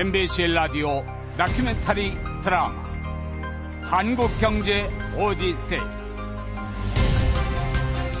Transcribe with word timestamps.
MBC 0.00 0.46
라디오 0.46 1.04
다큐멘터리 1.36 2.14
드라마 2.42 2.72
한국경제 3.82 4.88
오디세이. 5.14 5.78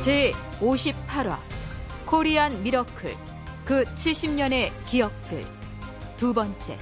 제 0.04 0.30
58화 0.60 1.38
코리안 2.04 2.62
미러클 2.62 3.16
그 3.64 3.84
70년의 3.94 4.70
기억들. 4.84 5.46
두 6.18 6.34
번째. 6.34 6.76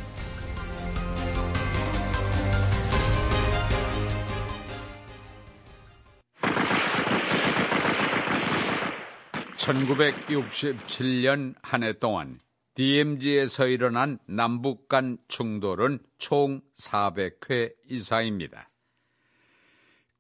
1967년 9.58 11.55
한 11.62 11.84
해 11.84 11.92
동안 11.92 12.41
DMZ에서 12.78 13.66
일어난 13.66 14.20
남북 14.27 14.87
간 14.87 15.18
충돌은 15.27 15.98
총 16.16 16.60
400회 16.77 17.74
이상입니다. 17.88 18.70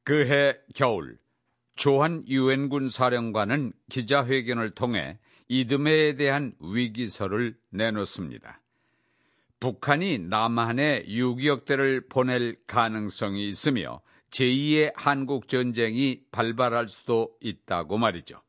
그해 0.02 0.58
겨울 0.74 1.18
조한 1.76 2.26
유엔군 2.26 2.88
사령관은 2.88 3.74
기자회견을 3.90 4.72
통해 4.72 5.20
이듬해에 5.46 6.16
대한 6.16 6.52
위기설을 6.58 7.56
내놓습니다. 7.70 8.60
북한이 9.60 10.18
남한에 10.18 11.04
유기역대를 11.06 12.08
보낼 12.08 12.56
가능성이 12.66 13.48
있으며 13.48 14.02
제2의 14.30 14.94
한국 14.96 15.46
전쟁이 15.46 16.24
발발할 16.32 16.88
수도 16.88 17.36
있다고 17.40 17.98
말이죠. 17.98 18.42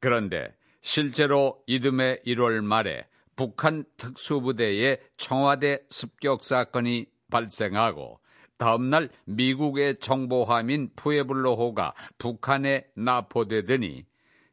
그런데 0.00 0.52
실제로 0.82 1.62
이듬해 1.66 2.20
1월 2.26 2.60
말에 2.62 3.06
북한 3.36 3.84
특수부대의 3.96 5.00
청와대 5.16 5.78
습격 5.88 6.44
사건이 6.44 7.06
발생하고 7.30 8.20
다음날 8.58 9.08
미국의 9.24 9.98
정보함인 9.98 10.90
푸에블로호가 10.96 11.94
북한에 12.18 12.84
납포되더니 12.94 14.04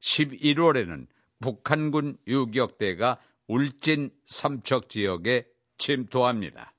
11월에는 0.01 1.07
북한군 1.41 2.17
유격대가 2.27 3.19
울진 3.47 4.11
삼척 4.25 4.89
지역에 4.89 5.45
침투합니다. 5.77 6.73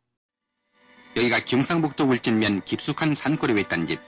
여기가 1.16 1.40
경상북도 1.40 2.04
울진면 2.04 2.62
깊숙한 2.62 3.14
산골에 3.14 3.60
있던 3.62 3.86
집. 3.86 4.00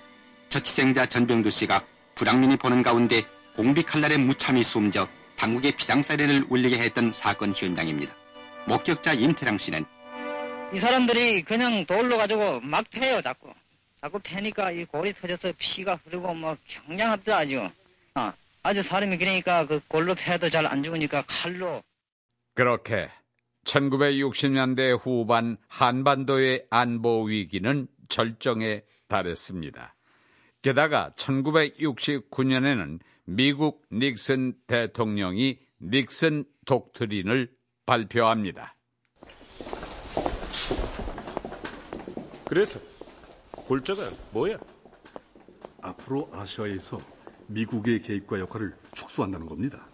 저치생자 0.49 1.07
전병두 1.07 1.51
씨가 1.51 1.85
불황민이 2.15 2.57
보는 2.57 2.83
가운데 2.83 3.23
공비 3.57 3.83
칼날에 3.83 4.17
무참히 4.17 4.63
숨져 4.63 5.09
당국의 5.43 5.73
비상사례를 5.73 6.47
울리게 6.51 6.79
했던 6.79 7.11
사건 7.11 7.53
현장입니다. 7.53 8.15
목격자 8.69 9.15
임태랑 9.15 9.59
씨는 9.59 9.85
이 10.73 10.77
사람들이 10.77 11.43
그냥 11.43 11.85
돌로 11.85 12.17
가지고 12.17 12.61
막 12.61 12.89
패요 12.89 13.21
자꾸 13.23 13.53
자꾸 14.01 14.21
패니까 14.23 14.71
이 14.71 14.85
골이 14.85 15.13
터져서 15.13 15.53
피가 15.59 15.99
흐르고 16.05 16.35
뭐 16.35 16.57
경량합니다 16.69 17.39
아주 17.39 17.69
아, 18.15 18.33
아주 18.63 18.85
사람이 18.85 19.19
그러니까 19.19 19.67
그 19.67 19.81
골로 19.89 20.15
패도 20.15 20.49
잘 20.49 20.65
안 20.65 20.81
죽으니까 20.81 21.25
칼로 21.27 21.83
그렇게 22.55 23.11
1960년대 23.65 24.97
후반 25.03 25.57
한반도의 25.67 26.67
안보 26.71 27.25
위기는 27.25 27.89
절정에 28.09 28.83
달했습니다. 29.09 29.97
게다가 30.63 31.13
1969년에는 31.17 33.01
미국 33.25 33.85
닉슨 33.93 34.55
대통령이 34.67 35.59
닉슨 35.81 36.45
독트린을 36.67 37.53
발표합니다. 37.87 38.77
그래서 42.45 42.81
골자가 43.53 44.11
뭐야? 44.33 44.59
앞으로 45.81 46.29
아시아에서 46.33 46.99
미국의 47.47 48.03
개입과 48.03 48.41
역할을 48.41 48.75
축소한다는 48.95 49.47
겁니다. 49.47 49.87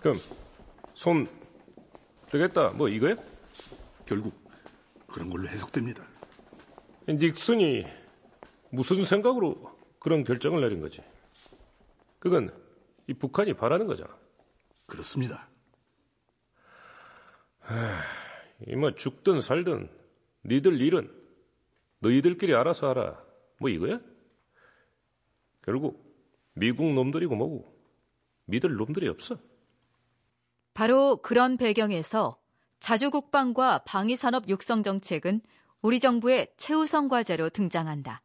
그럼 0.00 0.18
손 0.94 1.26
뜨겠다 2.30 2.70
뭐 2.70 2.88
이거야? 2.88 3.16
결국 4.06 4.34
그런 5.06 5.30
걸로 5.30 5.48
해석됩니다. 5.48 6.04
닉슨이 7.08 7.86
무슨 8.70 9.04
생각으로 9.04 9.76
그런 9.98 10.24
결정을 10.24 10.60
내린 10.60 10.80
거지? 10.80 11.02
그건 12.18 12.50
이 13.08 13.14
북한이 13.14 13.54
바라는 13.54 13.86
거잖아. 13.86 14.16
그렇습니다. 14.86 15.48
이뭐 18.66 18.94
죽든 18.94 19.40
살든 19.40 19.90
니들 20.44 20.80
일은 20.80 21.12
너희들끼리 22.00 22.54
알아서 22.54 22.88
하라. 22.88 23.22
뭐 23.58 23.70
이거야? 23.70 24.00
결국 25.62 26.06
미국 26.54 26.92
놈들이고 26.92 27.34
뭐고 27.34 27.74
믿을 28.44 28.76
놈들이 28.76 29.08
없어. 29.08 29.38
바로 30.74 31.16
그런 31.16 31.56
배경에서 31.56 32.38
자주국방과 32.80 33.84
방위산업 33.84 34.48
육성 34.48 34.82
정책은 34.82 35.40
우리 35.82 35.98
정부의 36.00 36.52
최우선 36.56 37.08
과제로 37.08 37.48
등장한다. 37.50 38.22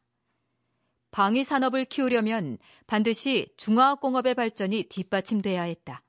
방위 1.13 1.43
산업을 1.43 1.85
키우려면 1.85 2.57
반드시 2.87 3.47
중화학공업의 3.55 4.33
발전이 4.33 4.85
뒷받침돼야 4.85 5.61
했다. 5.61 6.01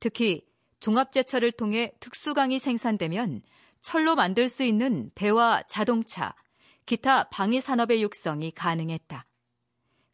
특히 0.00 0.46
종합제철을 0.80 1.52
통해 1.52 1.92
특수강이 2.00 2.58
생산되면 2.58 3.42
철로 3.82 4.14
만들 4.14 4.48
수 4.48 4.62
있는 4.62 5.10
배와 5.14 5.64
자동차, 5.68 6.34
기타 6.86 7.24
방위 7.24 7.60
산업의 7.60 8.02
육성이 8.02 8.52
가능했다. 8.52 9.26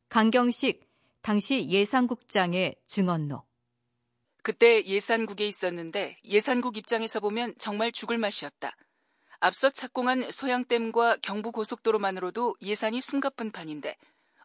강경식 0.08 0.90
당시 1.20 1.68
예산국장의 1.68 2.74
증언록. 2.88 3.46
그때 4.42 4.84
예산국에 4.84 5.46
있었는데 5.46 6.18
예산국 6.24 6.76
입장에서 6.76 7.20
보면 7.20 7.54
정말 7.56 7.92
죽을 7.92 8.18
맛이었다. 8.18 8.76
앞서 9.44 9.70
착공한 9.70 10.30
소양댐과 10.30 11.16
경부고속도로만으로도 11.20 12.54
예산이 12.62 13.00
숨가쁜 13.00 13.50
판인데 13.50 13.96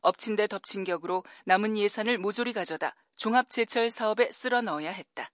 엎친 0.01 0.35
데 0.35 0.47
덮친 0.47 0.83
격으로 0.85 1.23
남은 1.45 1.77
예산을 1.77 2.17
모조리 2.17 2.51
가져다 2.51 2.95
종합제철 3.15 3.91
사업에 3.91 4.31
쓸어 4.31 4.63
넣어야 4.63 4.91
했다. 4.91 5.29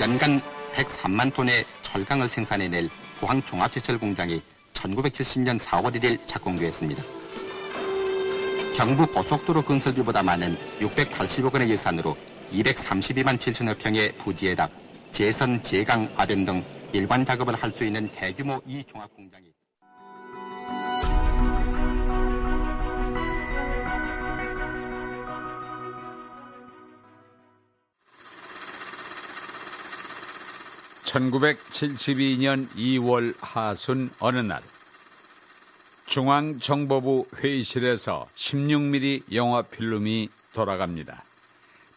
연간 0.00 0.40
103만 0.72 1.34
톤의 1.34 1.66
철강을 1.82 2.26
생산해낼 2.26 2.88
포항 3.20 3.42
종합제철 3.42 3.98
공장이 3.98 4.40
1970년 4.72 5.58
4월 5.58 5.94
1일 6.00 6.26
착공되었습니다. 6.26 7.02
경부 8.74 9.06
고속도로 9.08 9.60
건설비보다 9.60 10.22
많은 10.22 10.56
680억 10.78 11.52
원의 11.52 11.68
예산으로 11.68 12.16
232만 12.50 13.36
7천여 13.36 13.78
평의 13.78 14.16
부지에다 14.16 14.70
재선, 15.12 15.62
재강, 15.62 16.12
아변 16.16 16.44
등 16.44 16.64
일반 16.92 17.24
작업을 17.24 17.54
할 17.54 17.70
수 17.72 17.84
있는 17.84 18.08
대규모 18.12 18.60
이 18.66 18.82
종합 18.84 19.14
공장이 19.14 19.52
(1972년 31.04 32.66
2월) 32.76 33.34
하순 33.40 34.10
어느 34.20 34.38
날 34.38 34.60
중앙정보부 36.06 37.26
회의실에서 37.36 38.26
16mm 38.36 39.32
영화 39.32 39.62
필름이 39.62 40.28
돌아갑니다. 40.52 41.24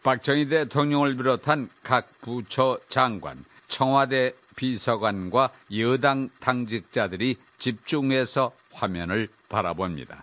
박정희 0.02 0.46
대통령을 0.46 1.16
비롯한 1.16 1.68
각 1.82 2.08
부처 2.20 2.78
장관, 2.88 3.44
청와대 3.68 4.32
비서관과 4.60 5.50
여당 5.78 6.28
당직자들이 6.38 7.36
집중해서 7.56 8.52
화면을 8.72 9.26
바라봅니다. 9.48 10.22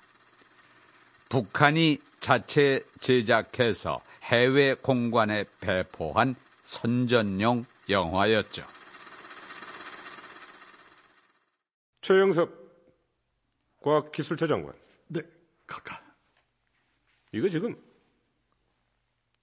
북한이 1.28 1.98
자체 2.20 2.86
제작해서 3.02 4.00
해외 4.22 4.76
공관에 4.76 5.44
배포한 5.60 6.36
선전용 6.62 7.66
영화였죠. 7.90 8.62
최영섭 12.02 12.52
과학기술처 13.82 14.46
장관. 14.46 14.76
네, 15.08 15.22
카카. 15.66 16.00
이거 17.32 17.50
지금 17.50 17.76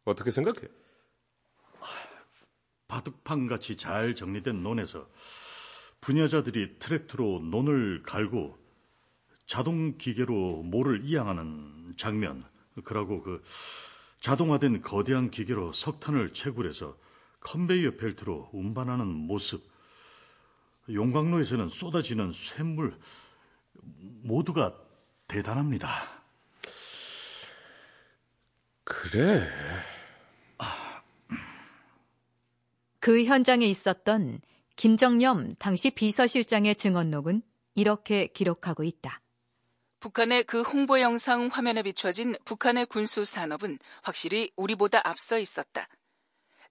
어떻게 0.05 0.31
생각해? 0.31 0.61
바둑판 2.89 3.47
같이 3.47 3.77
잘 3.77 4.15
정리된 4.15 4.63
논에서 4.63 5.09
분야자들이 6.01 6.79
트랙터로 6.79 7.41
논을 7.41 8.03
갈고 8.03 8.59
자동 9.47 9.97
기계로 9.99 10.63
모를 10.63 11.05
이양하는 11.05 11.95
장면, 11.97 12.45
그러고 12.85 13.23
그 13.23 13.43
자동화된 14.21 14.83
거대한 14.83 15.31
기계로 15.31 15.73
석탄을 15.73 16.33
채굴해서 16.33 16.97
컨베이어 17.41 17.97
벨트로 17.97 18.51
운반하는 18.53 19.07
모습, 19.07 19.63
용광로에서는 20.91 21.69
쏟아지는 21.69 22.33
쇳물 22.33 22.99
모두가 24.23 24.75
대단합니다. 25.29 25.89
그래. 28.85 29.47
그 33.05 33.25
현장에 33.25 33.67
있었던 33.67 34.41
김정념 34.77 35.57
당시 35.57 35.91
비서실장의 35.91 36.75
증언록은 36.75 37.43
이렇게 37.75 38.29
기록하고 38.29 38.83
있다. 38.83 39.21
북한의 40.01 40.45
그 40.45 40.63
홍보 40.63 40.99
영상 40.99 41.49
화면에 41.49 41.83
비춰진 41.83 42.35
북한의 42.47 42.87
군수 42.87 43.27
산업은 43.27 43.79
확실히 44.03 44.53
우리보다 44.57 45.07
앞서 45.07 45.39
있었다. 45.39 45.87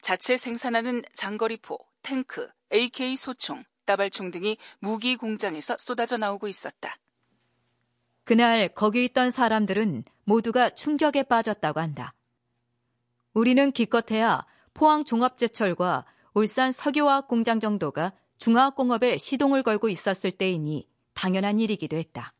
자체 0.01 0.35
생산하는 0.35 1.03
장거리포, 1.13 1.77
탱크, 2.01 2.49
AK 2.73 3.15
소총, 3.15 3.63
따발총 3.85 4.31
등이 4.31 4.57
무기 4.79 5.15
공장에서 5.15 5.75
쏟아져 5.77 6.17
나오고 6.17 6.47
있었다. 6.47 6.95
그날 8.23 8.69
거기 8.69 9.05
있던 9.05 9.29
사람들은 9.29 10.03
모두가 10.23 10.71
충격에 10.71 11.21
빠졌다고 11.21 11.79
한다. 11.79 12.15
우리는 13.35 13.71
기껏해야 13.71 14.47
포항 14.73 15.05
종합제철과 15.05 16.05
울산 16.33 16.71
석유화학 16.71 17.27
공장 17.27 17.59
정도가 17.59 18.13
중화학공업에 18.37 19.17
시동을 19.17 19.61
걸고 19.61 19.89
있었을 19.89 20.31
때이니 20.31 20.87
당연한 21.13 21.59
일이기도 21.59 21.95
했다. 21.95 22.33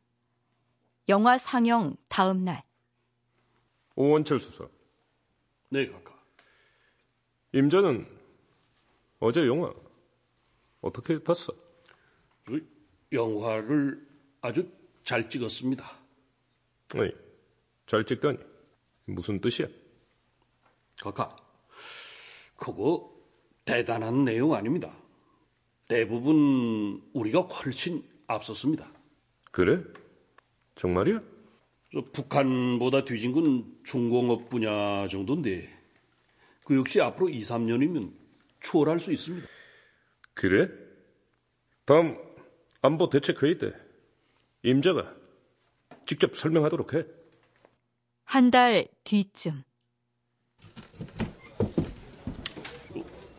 영화 1.10 1.38
상영 1.38 1.96
다음 2.08 2.44
날 2.44 2.64
오원철 3.96 4.40
수석. 4.40 4.72
네, 5.70 5.88
각하. 5.90 6.18
임자는 7.54 8.06
어제 9.20 9.46
영화 9.46 9.72
어떻게 10.82 11.22
봤어? 11.24 11.54
그 12.46 12.68
영화를 13.12 14.08
아주 14.42 14.68
잘 15.04 15.30
찍었습니다. 15.30 15.90
어이, 16.96 17.12
잘 17.86 18.04
찍다니. 18.04 18.40
무슨 19.06 19.40
뜻이야? 19.40 19.68
각하, 21.02 21.36
그거 22.56 23.13
대단한 23.66 24.26
내용 24.26 24.54
아닙니다. 24.54 24.94
대부분 25.88 27.02
우리가 27.14 27.42
훨씬 27.42 28.04
앞섰습니다. 28.28 28.92
그래? 29.52 29.82
정말이야? 30.76 31.22
저 31.92 32.02
북한보다 32.12 33.06
뒤진 33.06 33.32
건 33.32 33.78
중공업 33.84 34.50
분야 34.50 35.08
정도인데 35.08 35.70
그 36.66 36.76
역시 36.76 37.00
앞으로 37.02 37.30
2, 37.30 37.42
3년이면 37.42 38.12
추월할 38.62 39.00
수 39.00 39.12
있습니다. 39.12 39.48
그래? 40.34 40.68
다음 41.86 42.18
안보 42.82 43.10
대책 43.10 43.44
회의 43.44 43.58
때 43.58 43.72
임자가 44.64 45.16
직접 46.06 46.36
설명하도록 46.36 46.94
해. 46.96 47.06
한 48.26 48.50
달 48.50 48.88
뒤쯤 49.04 49.64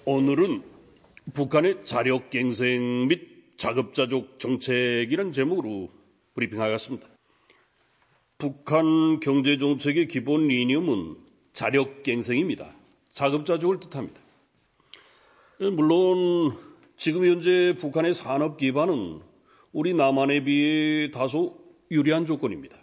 오늘은 0.07 0.63
북한의 1.33 1.87
자력 1.87 2.29
갱생 2.29 3.09
및 3.09 3.57
자급자족 3.57 4.39
정책이란 4.39 5.33
제목으로 5.33 5.89
브리핑하겠습니다. 6.35 7.09
북한 8.37 9.21
경제 9.21 9.57
정책의 9.57 10.09
기본 10.09 10.51
이념은 10.51 11.17
자력 11.55 12.03
갱생입니다. 12.03 12.77
자급자족을 13.13 13.81
뜻합니다. 13.81 14.21
물론 15.73 16.55
지금 16.99 17.25
현재 17.25 17.75
북한의 17.79 18.13
산업 18.13 18.59
기반은 18.59 19.21
우리 19.73 19.95
남한에 19.95 20.45
비해 20.45 21.11
다소 21.13 21.59
유리한 21.91 22.27
조건입니다. 22.27 22.77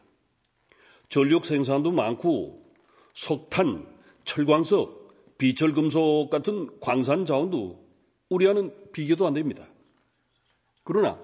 전력 1.10 1.46
생산도 1.46 1.92
많고 1.92 2.66
석탄, 3.14 3.86
철광석, 4.24 5.01
비철금속 5.42 6.30
같은 6.30 6.70
광산 6.80 7.26
자원도 7.26 7.84
우리와는 8.30 8.92
비교도 8.92 9.26
안 9.26 9.34
됩니다. 9.34 9.68
그러나 10.84 11.20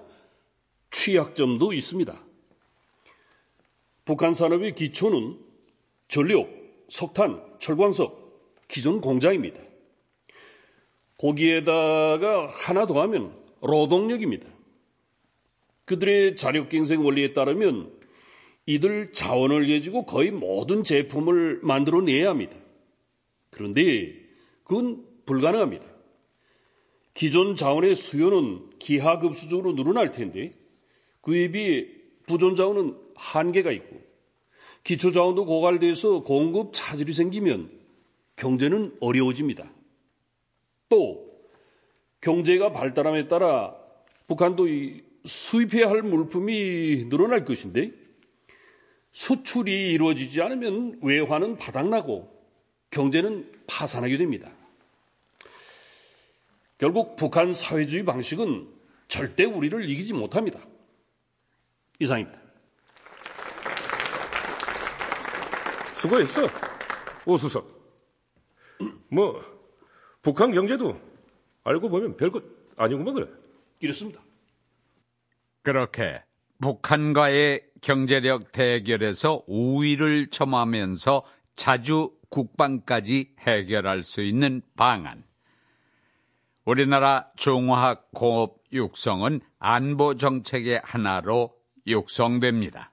취약점도 0.90 1.72
있습니다. 1.72 2.20
북한 4.04 4.34
산업의 4.34 4.74
기초는 4.74 5.38
전력, 6.08 6.50
석탄, 6.88 7.40
철광석, 7.60 8.66
기존 8.66 9.00
공장입니다. 9.00 9.60
거기에다가 11.18 12.48
하나 12.48 12.86
더 12.86 13.00
하면 13.02 13.32
노동력입니다. 13.60 14.48
그들의 15.84 16.34
자력갱생 16.34 17.04
원리에 17.04 17.34
따르면 17.34 17.96
이들 18.66 19.12
자원을 19.12 19.68
가지고 19.68 20.06
거의 20.06 20.32
모든 20.32 20.82
제품을 20.82 21.60
만들어내야 21.62 22.30
합니다. 22.30 22.56
그런데 23.58 24.14
그건 24.62 25.04
불가능합니다. 25.26 25.84
기존 27.12 27.56
자원의 27.56 27.96
수요는 27.96 28.70
기하급수적으로 28.78 29.74
늘어날 29.74 30.12
텐데 30.12 30.52
그에 31.20 31.50
비해 31.50 31.88
부존 32.26 32.54
자원은 32.54 32.96
한계가 33.16 33.72
있고 33.72 34.00
기초 34.84 35.10
자원도 35.10 35.44
고갈돼서 35.44 36.22
공급 36.22 36.70
차질이 36.72 37.12
생기면 37.12 37.70
경제는 38.36 38.96
어려워집니다. 39.00 39.68
또 40.88 41.28
경제가 42.20 42.70
발달함에 42.72 43.26
따라 43.26 43.74
북한도 44.28 44.68
수입해야 45.24 45.88
할 45.88 46.02
물품이 46.02 47.06
늘어날 47.08 47.44
것인데 47.44 47.90
수출이 49.10 49.92
이루어지지 49.92 50.40
않으면 50.42 51.00
외화는 51.02 51.56
바닥나고 51.56 52.37
경제는 52.90 53.50
파산하게 53.66 54.18
됩니다. 54.18 54.50
결국 56.78 57.16
북한 57.16 57.54
사회주의 57.54 58.04
방식은 58.04 58.68
절대 59.08 59.44
우리를 59.44 59.88
이기지 59.88 60.12
못합니다. 60.12 60.60
이상입니다. 61.98 62.40
수고했어, 65.96 66.42
오수석. 67.26 67.76
뭐 69.10 69.42
북한 70.22 70.52
경제도 70.52 71.00
알고 71.64 71.88
보면 71.88 72.16
별것 72.16 72.44
아니구만 72.76 73.14
그래. 73.14 73.26
이렇습니다. 73.80 74.20
그렇게 75.62 76.22
북한과의 76.60 77.64
경제력 77.80 78.52
대결에서 78.52 79.42
우위를 79.46 80.28
점하면서 80.28 81.24
자주 81.56 82.12
국방까지 82.30 83.34
해결할 83.40 84.02
수 84.02 84.22
있는 84.22 84.62
방안. 84.76 85.24
우리나라 86.64 87.30
중화학 87.36 88.10
공업 88.12 88.58
육성은 88.72 89.40
안보 89.58 90.16
정책의 90.16 90.82
하나로 90.84 91.54
육성됩니다. 91.86 92.92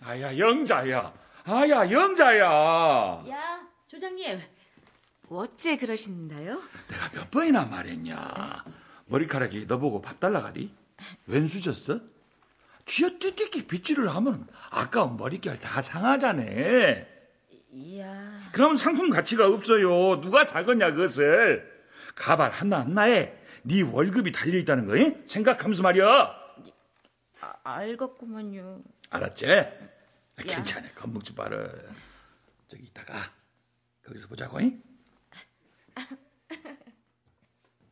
아야 0.00 0.36
영자야 0.36 1.12
아야 1.44 1.90
영자야 1.90 3.24
야, 3.28 3.60
조장님. 3.88 4.40
어째 5.30 5.78
그러신다요? 5.78 6.62
내가 6.88 7.10
몇 7.14 7.30
번이나 7.30 7.64
말했냐 7.64 8.64
머리카락이 9.06 9.66
너보고 9.66 10.00
밥 10.02 10.20
달라가디 10.20 10.70
웬 11.26 11.46
수졌어? 11.48 12.00
쥐어뜯기 12.86 13.66
빗질을 13.66 14.14
하면 14.14 14.46
아까운 14.70 15.16
머릿결 15.16 15.58
다 15.60 15.80
상하자네 15.82 17.12
이야. 17.72 18.40
그럼 18.52 18.76
상품 18.76 19.10
가치가 19.10 19.48
없어요 19.48 20.20
누가 20.20 20.44
사겠냐 20.44 20.92
그것을 20.92 21.72
가발 22.14 22.50
하나 22.50 22.80
하나에 22.80 23.36
네 23.62 23.82
월급이 23.82 24.30
달려 24.32 24.58
있다는 24.58 24.86
거 24.86 24.96
잉? 24.96 25.24
생각하면서 25.26 25.82
말이야 25.82 26.04
아, 27.40 27.54
알겠구먼요. 27.64 28.80
알았지? 29.10 29.46
괜찮아 30.38 30.88
겁먹지 30.94 31.32
마라 31.34 31.68
저기 32.68 32.84
있다가 32.84 33.30
거기서 34.06 34.28
보자고 34.28 34.60
잉? 34.60 34.82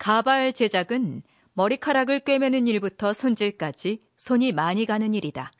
가발 0.02 0.52
제작은 0.52 1.22
머리카락을 1.52 2.18
꿰매는 2.18 2.66
일부터 2.66 3.12
손질까지 3.12 4.00
손이 4.16 4.50
많이 4.50 4.84
가는 4.84 5.14
일이다. 5.14 5.52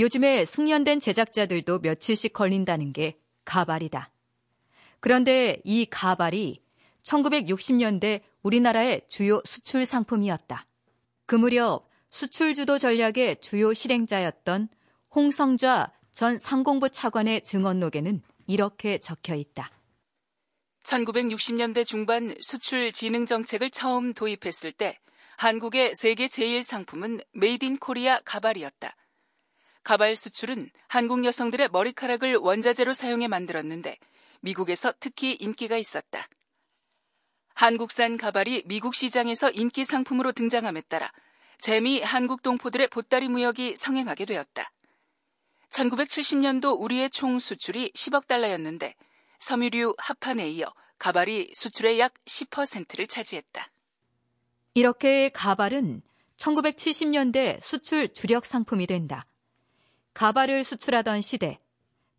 요즘에 0.00 0.44
숙련된 0.44 0.98
제작자들도 0.98 1.78
며칠씩 1.78 2.32
걸린다는 2.32 2.92
게 2.92 3.20
가발이다. 3.44 4.10
그런데 4.98 5.62
이 5.62 5.86
가발이 5.88 6.60
1960년대 7.04 8.22
우리나라의 8.42 9.02
주요 9.08 9.40
수출 9.44 9.86
상품이었다. 9.86 10.66
그 11.26 11.36
무렵 11.36 11.88
수출 12.10 12.54
주도 12.54 12.78
전략의 12.78 13.42
주요 13.42 13.72
실행자였던 13.72 14.70
홍성좌 15.14 15.92
전 16.10 16.36
상공부 16.36 16.90
차관의 16.90 17.44
증언록에는 17.44 18.22
이렇게 18.48 18.98
적혀 18.98 19.36
있다. 19.36 19.70
1960년대 20.92 21.86
중반 21.86 22.34
수출 22.40 22.92
진흥 22.92 23.24
정책을 23.24 23.70
처음 23.70 24.12
도입했을 24.12 24.72
때 24.72 24.98
한국의 25.38 25.94
세계 25.94 26.28
제일 26.28 26.62
상품은 26.62 27.20
Made 27.32 27.64
in 27.64 27.78
Korea 27.78 28.20
가발이었다. 28.20 28.94
가발 29.84 30.14
수출은 30.14 30.70
한국 30.88 31.24
여성들의 31.24 31.70
머리카락을 31.72 32.36
원자재로 32.36 32.92
사용해 32.92 33.28
만들었는데 33.28 33.96
미국에서 34.40 34.92
특히 35.00 35.32
인기가 35.40 35.78
있었다. 35.78 36.28
한국산 37.54 38.18
가발이 38.18 38.64
미국 38.66 38.94
시장에서 38.94 39.50
인기 39.50 39.84
상품으로 39.84 40.32
등장함에 40.32 40.82
따라 40.82 41.10
재미 41.58 42.02
한국 42.02 42.42
동포들의 42.42 42.88
보따리 42.88 43.28
무역이 43.28 43.76
성행하게 43.76 44.26
되었다. 44.26 44.70
1970년도 45.70 46.78
우리의 46.78 47.08
총 47.08 47.38
수출이 47.38 47.92
10억 47.94 48.26
달러였는데 48.26 48.94
섬유류 49.42 49.96
합판에 49.98 50.48
이어 50.50 50.72
가발이 51.00 51.50
수출의 51.54 51.98
약 51.98 52.14
10%를 52.26 53.08
차지했다. 53.08 53.66
이렇게 54.74 55.30
가발은 55.30 56.02
1970년대 56.36 57.60
수출 57.60 58.14
주력 58.14 58.46
상품이 58.46 58.86
된다. 58.86 59.26
가발을 60.14 60.62
수출하던 60.62 61.22
시대, 61.22 61.58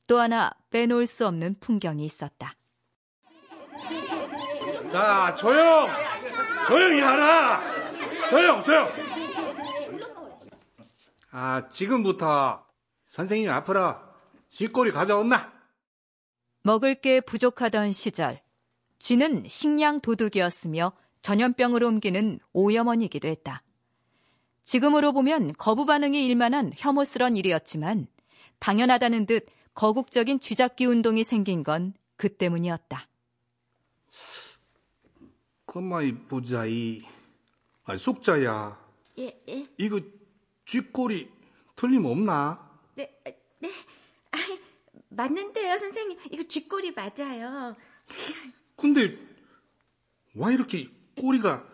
또 0.06 0.20
하나 0.20 0.52
빼놓을 0.70 1.08
수 1.08 1.26
없는 1.26 1.62
풍경이 1.62 2.04
있었다. 2.04 2.56
자, 4.92 5.34
조용! 5.36 5.88
조용히 6.68 7.00
하라! 7.00 7.62
조용, 8.30 8.64
조용! 8.64 8.92
아, 11.32 11.70
지금부터 11.70 12.66
선생님 13.08 13.50
앞으로 13.50 13.96
쥐꼬리 14.50 14.92
가져온나? 14.92 15.53
먹을 16.64 16.96
게 16.96 17.22
부족하던 17.22 17.92
시절, 17.92 18.42
쥐는 19.00 19.46
식량 19.48 20.02
도둑이었으며 20.02 20.94
전염병을 21.22 21.84
옮기는 21.84 22.40
오염원이기도 22.54 23.28
했다. 23.28 23.64
지금으로 24.64 25.14
보면 25.14 25.54
거부 25.58 25.86
반응이 25.86 26.26
일만한 26.26 26.72
혐오스런 26.76 27.36
일이었지만 27.38 28.08
당연하다는 28.60 29.26
듯 29.28 29.46
거국적인 29.74 30.40
쥐잡기 30.40 30.86
운동이 30.86 31.24
생긴 31.24 31.64
건 31.64 31.94
그 32.24 32.30
때문이었다. 32.30 33.10
그마이 35.66 36.14
부자이, 36.28 37.04
아, 37.84 37.98
숙자야. 37.98 38.80
예, 39.20 39.44
예. 39.50 39.68
이거 39.78 40.00
쥐꼬리 40.66 41.30
틀림없나? 41.76 42.80
네, 42.96 43.12
맞는데요, 45.16 45.78
선생님. 45.78 46.20
이거 46.32 46.44
쥐꼬리 46.44 46.94
맞아요. 46.94 47.76
근데 48.76 49.18
왜 50.36 50.54
이렇게 50.54 50.90
꼬리가 51.20 51.66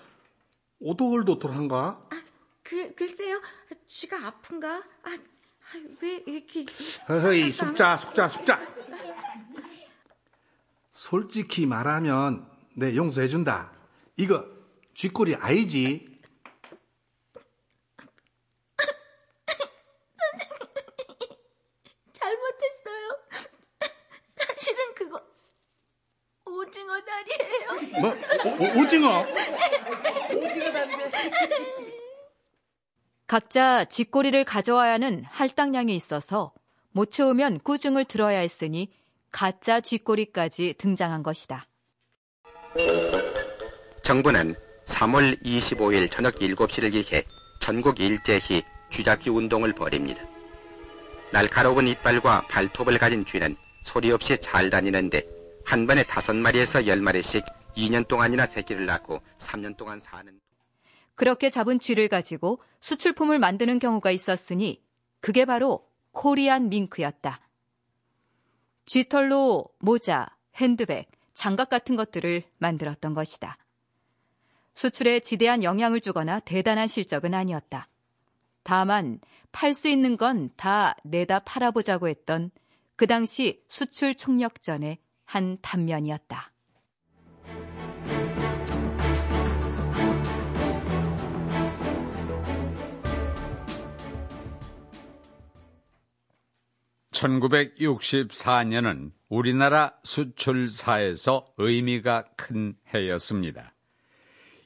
오돌도돌한가? 0.79 2.07
아, 2.09 2.23
그, 2.63 2.93
글쎄요. 2.95 3.41
쥐가 3.87 4.27
아픈가? 4.27 4.77
아, 5.03 5.09
아, 5.09 5.17
왜 6.01 6.23
이렇게. 6.25 6.65
허허이, 7.07 7.51
숙자, 7.51 7.97
숙자, 7.97 8.27
숙자. 8.27 8.59
솔직히 10.93 11.65
말하면 11.65 12.49
내 12.75 12.95
용서해 12.95 13.27
준다. 13.27 13.71
이거 14.17 14.45
쥐꼬리 14.95 15.35
아니지? 15.35 16.19
잘못했어요. 22.13 23.19
사실은 24.25 24.93
그거 24.95 25.21
오징어 26.45 26.99
다리예요. 27.01 28.01
뭐? 28.01 28.13
오, 28.45 28.81
오징어? 28.81 29.25
각자 33.29 33.85
쥐꼬리를 33.85 34.43
가져와야 34.43 34.93
하는 34.93 35.23
할당량이 35.27 35.95
있어서 35.95 36.51
못 36.91 37.11
채우면 37.11 37.59
꾸중을 37.59 38.05
들어야 38.05 38.39
했으니 38.39 38.91
가짜 39.31 39.79
쥐꼬리까지 39.79 40.73
등장한 40.79 41.21
것이다. 41.21 41.67
정부는 44.01 44.55
3월 44.85 45.39
25일 45.43 46.09
저녁 46.11 46.37
7시를 46.37 46.91
기해 46.91 47.23
전국 47.61 47.99
일제히 47.99 48.63
쥐잡기 48.89 49.29
운동을 49.29 49.73
벌입니다. 49.73 50.23
날카로운 51.31 51.87
이빨과 51.87 52.47
발톱을 52.49 52.97
가진 52.97 53.23
쥐는 53.25 53.55
소리 53.83 54.11
없이 54.11 54.39
잘 54.41 54.71
다니는데 54.71 55.23
한 55.63 55.85
번에 55.85 56.01
다섯 56.01 56.35
마리에서 56.35 56.87
열 56.87 56.99
마리씩 56.99 57.45
2년 57.77 58.07
동안이나 58.07 58.47
새끼를 58.47 58.87
낳고 58.87 59.21
3년 59.37 59.77
동안 59.77 59.99
사는 59.99 60.33
그렇게 61.19 61.49
잡은 61.49 61.81
쥐를 61.81 62.07
가지고 62.07 62.61
수출품을 62.79 63.39
만드는 63.39 63.79
경우가 63.79 64.09
있었으니 64.09 64.81
그게 65.19 65.43
바로 65.43 65.85
코리안 66.13 66.69
밍크였다. 66.69 67.41
쥐털로 68.85 69.65
모자, 69.79 70.27
핸드백, 70.55 71.11
장갑 71.33 71.69
같은 71.69 71.97
것들을 71.97 72.43
만들었던 72.59 73.13
것이다. 73.13 73.57
수출에 74.75 75.19
지대한 75.19 75.61
영향을 75.61 75.99
주거나 75.99 76.39
대단한 76.39 76.87
실적은 76.87 77.33
아니었다. 77.33 77.89
다만 78.63 79.19
팔 79.51 79.73
수 79.73 79.89
있는 79.89 80.15
건 80.15 80.51
다 80.55 80.95
내다 81.03 81.39
팔아보자고 81.39 82.07
했던 82.07 82.49
그 82.95 83.07
당시 83.07 83.61
수출 83.67 84.15
총력전의 84.15 84.99
한 85.25 85.57
단면이었다. 85.61 86.53
(1964년은) 97.19 99.11
우리나라 99.27 99.93
수출사에서 100.03 101.51
의미가 101.57 102.29
큰 102.37 102.75
해였습니다. 102.93 103.73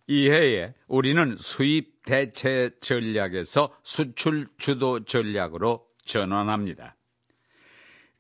이 0.08 0.30
해에 0.30 0.74
우리는 0.88 1.36
수입 1.38 2.04
대체 2.06 2.70
전략에서 2.82 3.76
수출 3.84 4.46
주도 4.58 5.04
전략으로 5.06 5.88
전환합니다. 6.04 6.96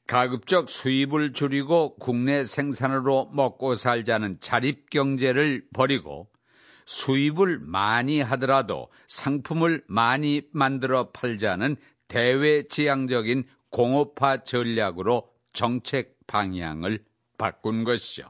가급적 0.07 0.67
수입을 0.69 1.33
줄이고 1.33 1.95
국내 1.97 2.43
생산으로 2.43 3.29
먹고 3.33 3.75
살자는 3.75 4.37
자립 4.41 4.89
경제를 4.89 5.65
버리고 5.73 6.29
수입을 6.85 7.59
많이 7.59 8.19
하더라도 8.21 8.89
상품을 9.07 9.83
많이 9.87 10.41
만들어 10.51 11.11
팔자는 11.11 11.77
대외지향적인 12.07 13.45
공업화 13.73 14.43
전략으로 14.43 15.33
정책 15.51 16.15
방향을 16.27 17.03
바꾼 17.39 17.83
것이죠. 17.83 18.29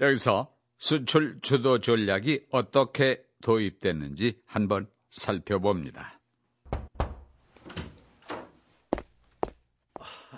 여기서 0.00 0.52
수출 0.76 1.38
주도 1.40 1.78
전략이 1.78 2.46
어떻게 2.50 3.22
도입됐는지 3.40 4.40
한번 4.44 4.88
살펴봅니다. 5.10 6.18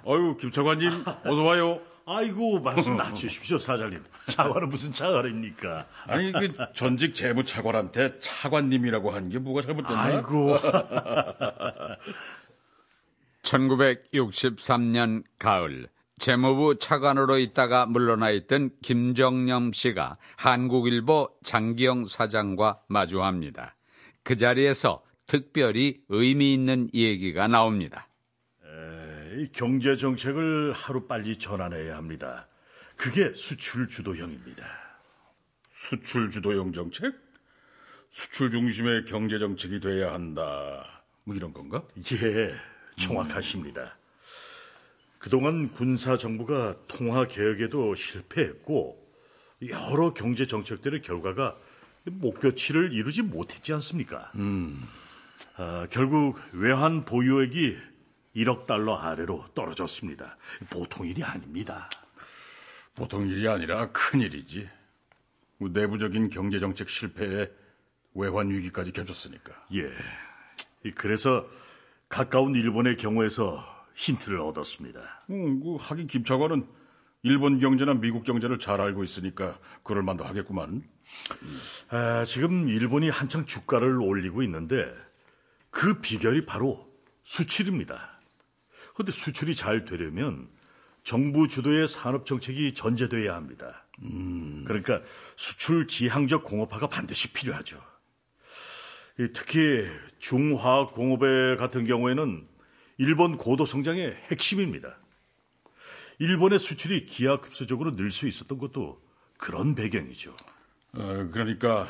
아유, 0.06 0.36
김차관님, 0.38 0.90
어서 1.24 1.42
와요. 1.42 1.80
아이고, 2.06 2.60
말씀 2.60 2.98
낮추십시오, 2.98 3.56
사장님. 3.58 4.04
차관은 4.28 4.68
무슨 4.68 4.92
차관입니까? 4.92 5.86
아니, 6.06 6.32
그 6.32 6.54
전직 6.74 7.14
재무 7.14 7.44
차관한테 7.44 8.18
차관님이라고 8.18 9.10
한 9.10 9.30
게 9.30 9.38
뭐가 9.38 9.62
잘못됐나? 9.62 9.98
아이고. 10.02 10.54
1963년 13.44 15.22
가을 15.38 15.88
재무부 16.18 16.78
차관으로 16.78 17.38
있다가 17.38 17.86
물러나 17.86 18.30
있던 18.30 18.70
김정념 18.82 19.72
씨가 19.72 20.16
한국일보 20.36 21.38
장기영 21.42 22.06
사장과 22.06 22.82
마주합니다. 22.88 23.76
그 24.22 24.36
자리에서 24.36 25.04
특별히 25.26 26.02
의미 26.08 26.54
있는 26.54 26.88
얘기가 26.94 27.48
나옵니다. 27.48 28.08
에, 28.64 29.48
경제 29.52 29.96
정책을 29.96 30.72
하루 30.72 31.06
빨리 31.06 31.38
전환해야 31.38 31.96
합니다. 31.96 32.48
그게 32.96 33.32
수출 33.34 33.88
주도형입니다. 33.88 34.64
수출 35.70 36.30
주도형 36.30 36.72
정책? 36.72 37.12
수출 38.10 38.52
중심의 38.52 39.06
경제 39.06 39.38
정책이 39.38 39.80
돼야 39.80 40.12
한다. 40.14 41.02
뭐 41.24 41.34
이런 41.34 41.52
건가? 41.52 41.82
예, 41.98 42.54
정확하십니다. 42.96 43.96
그동안 45.18 45.72
군사 45.72 46.16
정부가 46.18 46.76
통화 46.86 47.26
개혁에도 47.26 47.94
실패했고 47.94 49.02
여러 49.68 50.12
경제 50.12 50.46
정책들의 50.46 51.00
결과가 51.02 51.56
목표치를 52.04 52.92
이루지 52.92 53.22
못했지 53.22 53.72
않습니까? 53.72 54.30
음. 54.34 54.82
아, 55.56 55.86
결국 55.90 56.38
외환 56.52 57.04
보유액이 57.04 57.78
1억 58.36 58.66
달러 58.66 58.96
아래로 58.96 59.46
떨어졌습니다. 59.54 60.36
보통 60.68 61.06
일이 61.06 61.22
아닙니다. 61.22 61.88
보통 62.94 63.26
일이 63.26 63.48
아니라 63.48 63.90
큰 63.92 64.20
일이지. 64.20 64.68
뭐 65.58 65.70
내부적인 65.72 66.30
경제 66.30 66.58
정책 66.58 66.88
실패에 66.88 67.50
외환 68.14 68.50
위기까지 68.50 68.92
겹쳤으니까. 68.92 69.52
예. 69.74 69.90
그래서 70.94 71.48
가까운 72.14 72.54
일본의 72.54 72.96
경우에서 72.96 73.66
힌트를 73.96 74.38
얻었습니다. 74.40 75.00
음, 75.30 75.58
그 75.58 75.74
하긴 75.80 76.06
김 76.06 76.22
차관은 76.22 76.64
일본 77.24 77.58
경제나 77.58 77.94
미국 77.94 78.22
경제를 78.22 78.60
잘 78.60 78.80
알고 78.80 79.02
있으니까 79.02 79.58
그럴 79.82 80.04
만도 80.04 80.22
하겠구만. 80.22 80.84
아, 81.88 82.24
지금 82.24 82.68
일본이 82.68 83.08
한창 83.08 83.46
주가를 83.46 84.00
올리고 84.00 84.44
있는데 84.44 84.94
그 85.70 86.00
비결이 86.00 86.46
바로 86.46 86.88
수출입니다. 87.24 88.20
그런데 88.94 89.10
수출이 89.10 89.56
잘 89.56 89.84
되려면 89.84 90.48
정부 91.02 91.48
주도의 91.48 91.88
산업 91.88 92.26
정책이 92.26 92.74
전제돼야 92.74 93.34
합니다. 93.34 93.88
음. 94.04 94.62
그러니까 94.68 95.00
수출 95.34 95.88
지향적 95.88 96.44
공업화가 96.44 96.86
반드시 96.86 97.32
필요하죠. 97.32 97.82
특히 99.16 99.86
중화학 100.18 100.94
공업의 100.94 101.56
같은 101.56 101.86
경우에는 101.86 102.46
일본 102.98 103.36
고도 103.36 103.64
성장의 103.64 104.14
핵심입니다. 104.30 104.96
일본의 106.18 106.58
수출이 106.58 107.06
기하급수적으로 107.06 107.96
늘 107.96 108.10
수 108.10 108.26
있었던 108.26 108.58
것도 108.58 109.02
그런 109.36 109.74
배경이죠. 109.74 110.34
어, 110.94 111.28
그러니까 111.32 111.88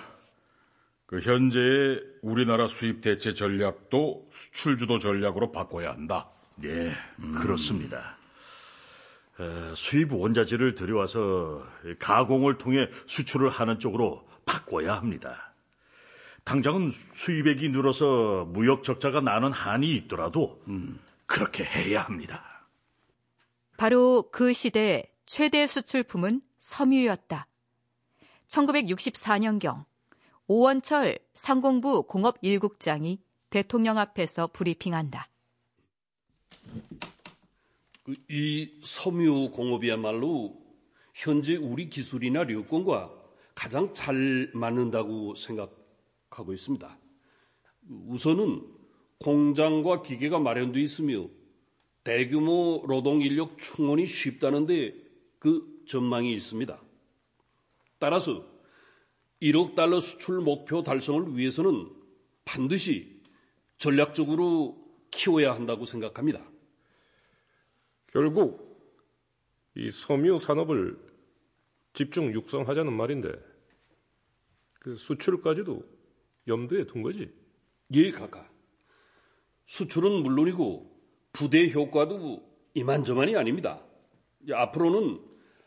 그 1.06 1.20
현재의 1.20 2.02
우리나라 2.22 2.66
수입 2.66 3.00
대체 3.02 3.34
전략도 3.34 4.28
수출 4.32 4.78
주도 4.78 4.98
전략으로 4.98 5.52
바꿔야 5.52 5.92
한다. 5.92 6.30
네, 6.56 6.90
음. 7.20 7.34
그렇습니다. 7.34 8.16
어, 9.38 9.72
수입 9.74 10.12
원자재를 10.12 10.74
들여와서 10.74 11.66
가공을 11.98 12.58
통해 12.58 12.88
수출을 13.06 13.50
하는 13.50 13.78
쪽으로 13.78 14.26
바꿔야 14.46 14.94
합니다. 14.96 15.53
당장은 16.44 16.90
수입액이 16.90 17.70
늘어서 17.70 18.44
무역 18.44 18.84
적자가 18.84 19.20
나는 19.20 19.50
한이 19.52 19.94
있더라도 19.96 20.62
음, 20.68 21.00
그렇게 21.26 21.64
해야 21.64 22.02
합니다. 22.02 22.68
바로 23.76 24.30
그 24.30 24.52
시대 24.52 25.10
최대 25.26 25.66
수출품은 25.66 26.42
섬유였다. 26.58 27.46
1964년경 28.48 29.84
오원철 30.46 31.18
상공부 31.32 32.04
공업 32.04 32.40
1국장이 32.42 33.18
대통령 33.48 33.98
앞에서 33.98 34.48
브리핑한다. 34.48 35.28
그이 38.04 38.80
섬유 38.82 39.52
공업이야말로 39.52 40.60
현재 41.14 41.56
우리 41.56 41.88
기술이나 41.88 42.40
여건과 42.50 43.10
가장 43.54 43.94
잘 43.94 44.50
맞는다고 44.52 45.34
생각 45.36 45.83
하고 46.38 46.52
있습니다. 46.52 46.98
우선은 47.88 48.60
공장과 49.18 50.02
기계가 50.02 50.38
마련되어 50.38 50.82
있으며 50.82 51.28
대규모 52.02 52.84
노동 52.86 53.22
인력 53.22 53.58
충원이 53.58 54.06
쉽다는데 54.06 54.94
그 55.38 55.84
전망이 55.86 56.34
있습니다. 56.34 56.80
따라서 57.98 58.46
1억 59.40 59.74
달러 59.74 60.00
수출 60.00 60.40
목표 60.40 60.82
달성을 60.82 61.36
위해서는 61.36 61.90
반드시 62.44 63.22
전략적으로 63.78 64.82
키워야 65.10 65.54
한다고 65.54 65.84
생각합니다. 65.84 66.44
결국 68.12 68.64
이 69.76 69.90
섬유 69.90 70.38
산업을 70.38 70.98
집중 71.94 72.32
육성하자는 72.32 72.92
말인데 72.92 73.32
그 74.80 74.96
수출까지도 74.96 75.93
염두에 76.46 76.86
둔 76.86 77.02
거지? 77.02 77.30
예, 77.92 78.10
가까. 78.10 78.48
수출은 79.66 80.22
물론이고 80.22 80.90
부대 81.32 81.70
효과도 81.70 82.42
이만저만이 82.74 83.36
아닙니다. 83.36 83.82
앞으로는 84.52 85.20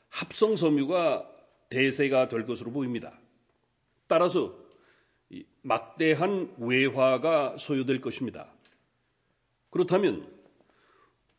합성 0.10 0.56
섬유가 0.56 1.30
대세가 1.70 2.28
될 2.28 2.46
것으로 2.46 2.72
보입니다. 2.72 3.20
따라서 4.08 4.56
막대한 5.62 6.54
외화가 6.58 7.58
소요될 7.58 8.02
것입니다. 8.02 8.54
그렇다면 9.70 10.32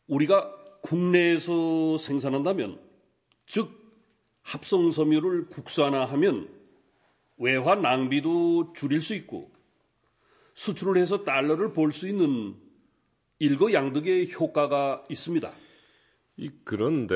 우리가 0.07 0.55
국내에서 0.81 1.97
생산한다면 1.97 2.79
즉 3.47 3.71
합성 4.41 4.91
섬유를 4.91 5.47
국산화하면 5.49 6.58
외화 7.39 7.75
낭비도 7.75 8.73
줄일 8.73 9.01
수 9.01 9.15
있고 9.15 9.51
수출을 10.53 11.01
해서 11.01 11.23
달러를 11.23 11.73
벌 11.73 11.91
수 11.91 12.07
있는 12.07 12.55
일거양득의 13.39 14.33
효과가 14.33 15.05
있습니다. 15.09 15.49
이 16.37 16.51
그런데 16.65 17.15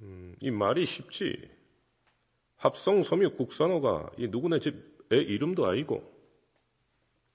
음, 0.00 0.36
이 0.40 0.50
말이 0.50 0.86
쉽지. 0.86 1.50
합성 2.56 3.02
섬유 3.02 3.34
국산화가 3.34 4.12
이 4.16 4.28
누구네 4.28 4.60
집의 4.60 5.24
이름도 5.24 5.66
아니고 5.66 6.08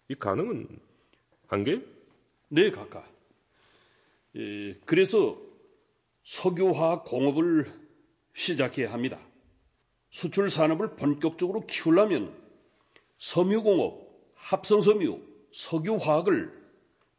이 0.07 0.15
가능은 0.15 0.79
한게? 1.47 1.81
네, 2.47 2.71
각하. 2.71 3.03
예, 4.37 4.73
그래서 4.85 5.37
석유화학 6.23 7.03
공업을 7.03 7.69
시작해야 8.33 8.93
합니다. 8.93 9.19
수출 10.09 10.49
산업을 10.49 10.95
본격적으로 10.95 11.65
키우려면 11.67 12.33
섬유공업, 13.19 14.07
합성섬유, 14.35 15.21
석유화학을 15.53 16.53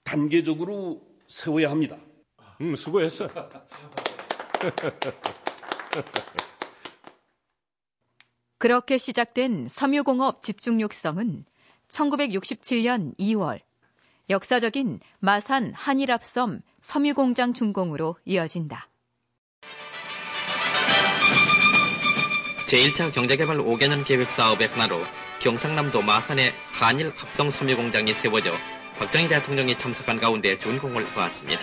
단계적으로 0.05 1.03
세워야 1.27 1.71
합니다. 1.71 1.99
음, 2.61 2.75
수고했어. 2.75 3.29
그렇게 8.59 8.99
시작된 8.99 9.69
섬유공업 9.69 10.43
집중 10.43 10.81
육성은 10.81 11.45
1967년 11.89 13.17
2월 13.19 13.61
역사적인 14.31 15.01
마산 15.21 15.73
한일합섬 15.75 16.63
섬유공장 16.81 17.53
준공으로 17.55 18.17
이어진다. 18.25 18.88
제1차 22.69 23.15
경제개발 23.15 23.57
5개년 23.57 24.05
계획 24.05 24.31
사업의 24.31 24.69
하나로 24.69 25.03
경상남도 25.41 26.03
마산의 26.03 26.53
한일 26.71 27.15
합성 27.17 27.49
섬유공장이 27.49 28.13
세워져 28.13 28.55
박정희 28.99 29.27
대통령이 29.29 29.79
참석한 29.79 30.21
가운데 30.21 30.59
준공을 30.59 31.07
보았습니다. 31.15 31.63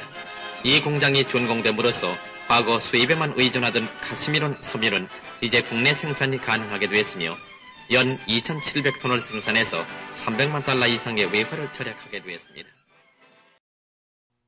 이 0.64 0.82
공장이 0.82 1.26
준공됨으로써 1.26 2.16
과거 2.48 2.80
수입에만 2.80 3.34
의존하던 3.36 3.88
카스미론 4.02 4.58
섬유는 4.60 5.08
이제 5.42 5.62
국내 5.62 5.94
생산이 5.94 6.40
가능하게 6.40 6.88
되었으며 6.88 7.38
연 7.92 8.18
2,700톤을 8.26 9.22
생산해서 9.22 9.86
300만 10.14 10.66
달러 10.66 10.88
이상의 10.88 11.26
외화를 11.28 11.72
절약하게 11.72 12.24
되었습니다. 12.24 12.70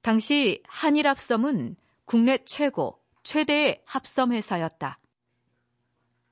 당시 0.02 0.64
한일합섬은 0.68 1.76
국내 2.06 2.40
최고, 2.46 3.00
최대의 3.22 3.82
합섬 3.86 4.34
회사였다. 4.34 4.98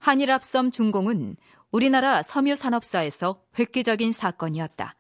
한일합섬 0.06 0.70
준공은 0.70 1.36
우리나라 1.72 2.22
섬유산업사에서 2.22 3.42
획기적인 3.58 4.12
사건이었다. 4.12 4.96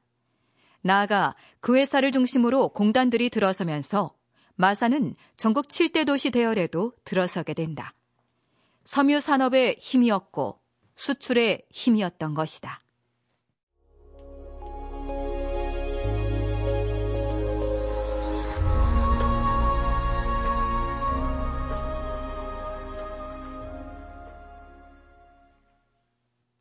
나아가 0.81 1.35
그 1.59 1.75
회사를 1.75 2.11
중심으로 2.11 2.69
공단들이 2.69 3.29
들어서면서 3.29 4.15
마산은 4.55 5.13
전국 5.37 5.67
7대 5.67 6.07
도시 6.07 6.31
대열에도 6.31 6.91
들어서게 7.03 7.53
된다. 7.53 7.93
섬유 8.83 9.19
산업의 9.19 9.75
힘이었고 9.79 10.59
수출의 10.95 11.67
힘이었던 11.69 12.33
것이다. 12.33 12.81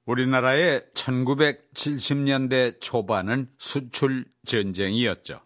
우리나라의 0.06 0.84
1970년대 0.94 2.80
초반은 2.80 3.50
수출 3.58 4.24
전쟁이었죠. 4.46 5.40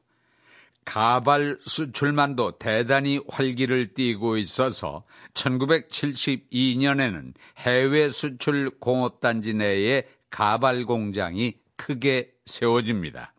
가발 0.85 1.59
수출만도 1.61 2.59
대단히 2.59 3.19
활기를 3.29 3.93
띠고 3.93 4.37
있어서 4.39 5.05
1972년에는 5.35 7.35
해외 7.59 8.09
수출 8.09 8.71
공업단지 8.81 9.53
내에 9.53 10.05
가발 10.31 10.87
공장이 10.87 11.59
크게 11.77 12.33
세워집니다. 12.47 13.35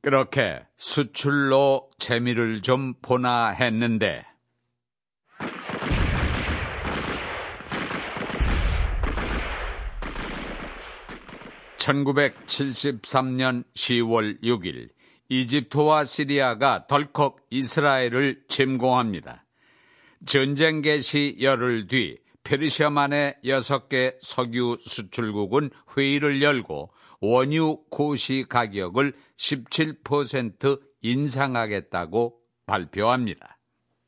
그렇게 0.00 0.62
수출로 0.76 1.90
재미를 1.98 2.62
좀 2.62 2.94
보나 3.02 3.48
했는데 3.48 4.24
1973년 11.88 13.64
10월 13.74 14.42
6일 14.42 14.90
이집트와 15.30 16.04
시리아가 16.04 16.86
덜컥 16.86 17.36
이스라엘을 17.50 18.42
침공합니다. 18.48 19.44
전쟁 20.26 20.82
개시 20.82 21.38
열흘 21.40 21.86
뒤 21.86 22.18
페르시아만의 22.44 23.36
6개 23.44 24.16
석유 24.20 24.76
수출국은 24.80 25.70
회의를 25.96 26.42
열고 26.42 26.90
원유 27.20 27.84
고시 27.90 28.44
가격을 28.48 29.14
17% 29.36 30.80
인상하겠다고 31.02 32.38
발표합니다. 32.66 33.58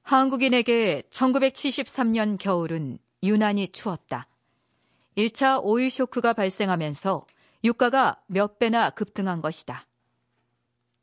한국인에게 0.03 1.03
1973년 1.11 2.38
겨울은 2.38 2.99
유난히 3.23 3.69
추웠다. 3.69 4.27
1차 5.16 5.61
오일 5.62 5.90
쇼크가 5.90 6.33
발생하면서 6.33 7.27
유가가 7.64 8.20
몇 8.27 8.59
배나 8.59 8.90
급등한 8.90 9.40
것이다. 9.40 9.87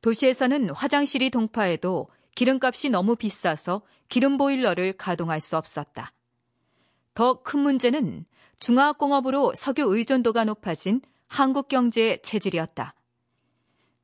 도시에서는 0.02 0.70
화장실이 0.72 1.30
동파해도 1.30 2.10
기름값이 2.36 2.90
너무 2.90 3.16
비싸서 3.16 3.82
기름 4.10 4.38
보일러를 4.38 4.94
가동할 4.94 5.40
수 5.40 5.58
없었다. 5.58 6.14
더 7.14 7.42
큰 7.44 7.62
문제는 7.62 8.26
중화공업으로 8.60 9.54
석유 9.56 9.84
의존도가 9.88 10.46
높아진 10.46 11.02
한국 11.28 11.68
경제의 11.68 12.22
체질이었다. 12.22 12.94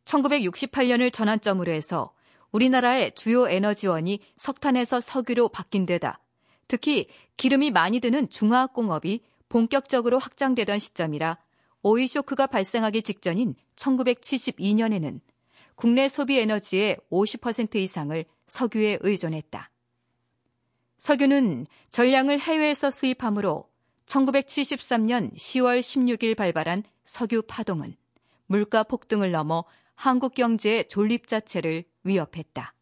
1968년을 0.05 1.11
전환점으로 1.11 1.71
해서 1.71 2.13
우리나라의 2.51 3.13
주요 3.15 3.47
에너지원이 3.47 4.19
석탄에서 4.35 4.99
석유로 4.99 5.49
바뀐 5.49 5.85
데다 5.85 6.19
특히 6.67 7.07
기름이 7.37 7.71
많이 7.71 7.99
드는 7.99 8.29
중화공업이 8.29 9.21
본격적으로 9.49 10.19
확장되던 10.19 10.79
시점이라 10.79 11.37
오일 11.83 12.07
쇼크가 12.07 12.47
발생하기 12.47 13.01
직전인 13.03 13.55
1972년에는 13.75 15.19
국내 15.75 16.07
소비 16.07 16.39
에너지의 16.39 16.97
50% 17.11 17.75
이상을 17.75 18.25
석유에 18.47 18.99
의존했다. 19.01 19.69
석유는 20.97 21.67
전량을 21.91 22.39
해외에서 22.39 22.89
수입하므로 22.89 23.69
1973년 24.05 25.35
10월 25.35 25.79
16일 25.79 26.37
발발한 26.37 26.83
석유 27.03 27.41
파동은 27.45 27.95
물가 28.45 28.83
폭등을 28.83 29.31
넘어 29.31 29.65
한국 29.95 30.33
경제의 30.35 30.87
존립 30.87 31.27
자체를 31.27 31.83
위협했다. 32.03 32.73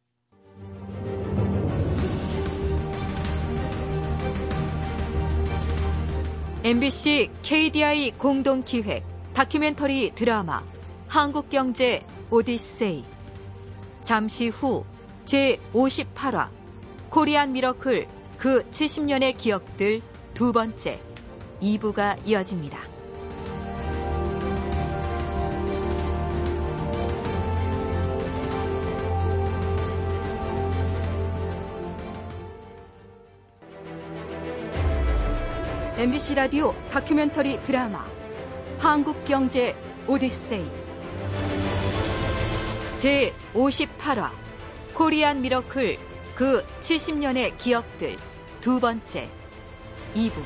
MBC 6.63 7.31
KDI 7.41 8.11
공동 8.19 8.61
기획 8.61 9.03
다큐멘터리 9.33 10.11
드라마 10.13 10.61
한국경제 11.07 12.05
오디세이 12.29 13.03
잠시 14.01 14.49
후 14.49 14.85
제58화 15.25 16.49
코리안 17.09 17.53
미러클 17.53 18.07
그 18.37 18.61
70년의 18.69 19.37
기억들 19.37 20.01
두 20.35 20.53
번째 20.53 21.01
2부가 21.63 22.19
이어집니다. 22.27 22.90
MBC 36.01 36.33
라디오 36.33 36.73
다큐멘터리 36.89 37.61
드라마 37.61 38.03
한국경제 38.79 39.75
오디세이 40.07 40.67
제 42.95 43.31
58화 43.53 44.31
코리안 44.95 45.41
미러클 45.41 45.99
그 46.33 46.65
70년의 46.79 47.55
기억들 47.55 48.15
두 48.61 48.79
번째 48.79 49.29
2부 50.15 50.41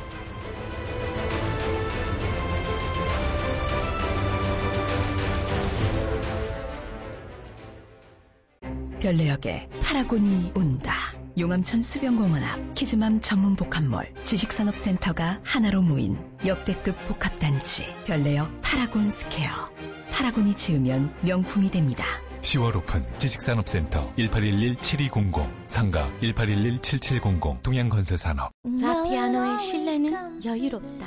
별내역에 9.00 9.70
파라곤이 9.82 10.52
온다. 10.58 11.05
용암천 11.38 11.82
수변공원 11.82 12.44
앞 12.44 12.76
키즈맘 12.76 13.20
전문 13.20 13.56
복합몰 13.56 14.14
지식산업센터가 14.24 15.42
하나로 15.44 15.82
모인 15.82 16.18
역대급 16.46 16.96
복합단지 17.08 17.86
별내역 18.06 18.62
파라곤 18.62 19.10
스퀘어. 19.10 19.50
파라곤이 20.12 20.56
지으면 20.56 21.14
명품이 21.22 21.72
됩니다. 21.72 22.06
10월 22.42 22.76
오픈 22.78 23.04
지식산업센터 23.18 24.14
1811-7200 24.16 25.50
상가 25.68 26.10
1811-7700 26.22 27.62
동양건설산업 27.64 28.52
라피아노의 28.80 29.60
신뢰는 29.60 30.46
여유롭다. 30.46 31.06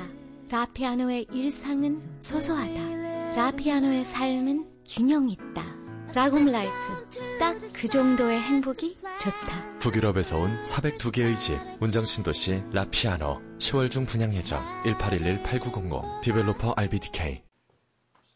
라피아노의 0.50 1.26
일상은 1.32 1.98
소소하다. 2.20 3.34
라피아노의 3.34 4.04
삶은 4.04 4.66
균형 4.86 5.30
있다. 5.30 5.87
lagom 6.14 6.46
life 6.46 7.08
딱 7.38 7.58
그 7.80 7.86
정도의 7.86 8.40
행복이 8.40 8.96
좋다. 9.20 9.78
북유럽에서 9.78 10.36
온 10.36 10.50
402개의 10.64 11.36
집 11.36 11.56
운정 11.80 12.04
신도시 12.04 12.60
라피아노 12.72 13.40
10월 13.58 13.88
중 13.88 14.04
분양 14.04 14.34
예정 14.34 14.60
1811-8900 14.82 16.20
developer 16.20 16.74
RBDK 16.76 17.40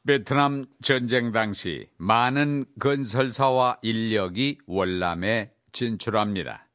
베트남 0.07 0.67
전쟁 0.81 1.33
당시 1.33 1.89
많은 1.97 2.67
건설사와 2.79 3.79
인력이 3.83 4.59
월남에 4.67 5.51
진출합니다. 5.73 6.69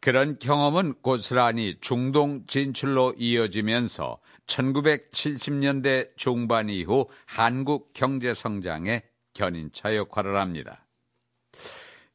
그런 0.00 0.38
경험은 0.38 0.96
고스란히 1.00 1.78
중동 1.80 2.44
진출로 2.46 3.14
이어지면서 3.16 4.18
1970년대 4.46 6.10
중반 6.16 6.68
이후 6.68 7.08
한국 7.24 7.94
경제 7.94 8.34
성장에 8.34 9.04
견인차 9.34 9.96
역할을 9.96 10.36
합니다. 10.36 10.86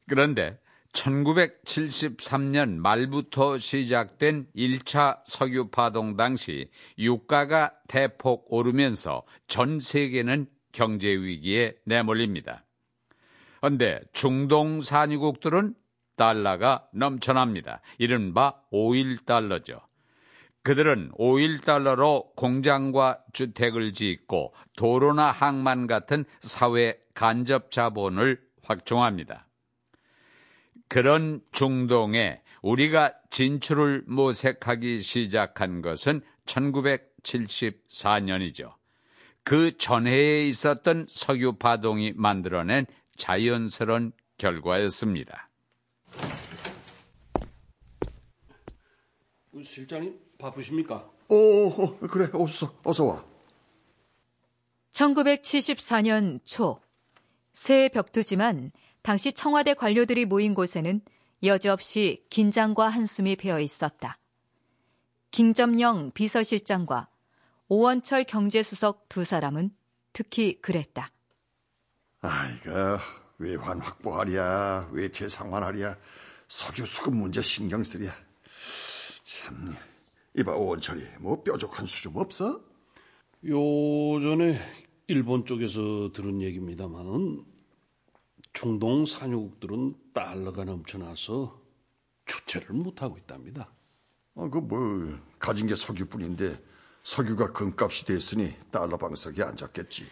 그런데 0.08 0.58
1973년 0.92 2.76
말부터 2.76 3.58
시작된 3.58 4.48
1차 4.56 5.20
석유 5.26 5.68
파동 5.68 6.16
당시 6.16 6.70
유가가 6.98 7.72
대폭 7.88 8.46
오르면서 8.52 9.24
전 9.46 9.80
세계는 9.80 10.46
경제 10.72 11.08
위기에 11.08 11.76
내몰립니다. 11.84 12.64
그런데 13.60 14.00
중동 14.12 14.80
산유국들은 14.80 15.74
달러가 16.16 16.88
넘쳐납니다. 16.92 17.80
이른바 17.98 18.54
5일달러죠. 18.72 19.80
그들은 20.62 21.12
5일달러로 21.12 22.34
공장과 22.34 23.20
주택을 23.32 23.94
짓고 23.94 24.52
도로나 24.76 25.30
항만 25.30 25.86
같은 25.86 26.24
사회 26.40 26.98
간접 27.18 27.70
자본을 27.72 28.40
확충합니다. 28.62 29.48
그런 30.86 31.40
중동에 31.50 32.40
우리가 32.62 33.12
진출을 33.30 34.04
모색하기 34.06 35.00
시작한 35.00 35.82
것은 35.82 36.20
1974년이죠. 36.46 38.72
그 39.42 39.76
전해에 39.76 40.46
있었던 40.46 41.06
석유 41.08 41.54
파동이 41.54 42.12
만들어낸 42.14 42.86
자연스러운 43.16 44.12
결과였습니다. 44.36 45.50
실장님 49.60 50.16
바쁘십니까? 50.38 51.10
오, 51.30 51.96
그래, 51.96 52.30
어서, 52.32 52.72
어서 52.84 53.06
와. 53.06 53.24
1974년 54.92 56.38
초, 56.44 56.80
새 57.58 57.88
벽두지만 57.88 58.70
당시 59.02 59.32
청와대 59.32 59.74
관료들이 59.74 60.26
모인 60.26 60.54
곳에는 60.54 61.00
여지없이 61.42 62.24
긴장과 62.30 62.88
한숨이 62.88 63.34
배어 63.34 63.58
있었다. 63.58 64.16
김점영 65.32 66.12
비서실장과 66.12 67.08
오원철 67.66 68.22
경제수석 68.24 69.08
두 69.08 69.24
사람은 69.24 69.70
특히 70.12 70.60
그랬다. 70.60 71.10
아이가 72.20 73.00
외환 73.38 73.80
확보하랴, 73.80 74.90
외채 74.92 75.28
상환하랴, 75.28 75.96
석유 76.46 76.86
수급 76.86 77.16
문제 77.16 77.42
신경 77.42 77.82
쓰랴. 77.82 78.14
참, 79.24 79.74
이봐 80.34 80.52
오원철이 80.52 81.04
뭐 81.18 81.42
뾰족한 81.42 81.86
수줍 81.86 82.18
없어? 82.18 82.60
요전에 83.44 84.87
일본 85.10 85.46
쪽에서 85.46 86.12
들은 86.12 86.42
얘기입니다만은 86.42 87.42
중동 88.52 89.06
산유국들은 89.06 89.94
달러가 90.12 90.64
넘쳐나서 90.64 91.62
주체를 92.26 92.74
못하고 92.74 93.16
있답니다. 93.16 93.72
어, 94.34 94.50
그뭐 94.50 95.18
가진 95.38 95.66
게 95.66 95.74
석유뿐인데 95.76 96.62
석유가 97.04 97.52
금값이 97.54 98.04
됐으니 98.04 98.52
달러 98.70 98.98
방석에 98.98 99.42
앉았겠지. 99.42 100.04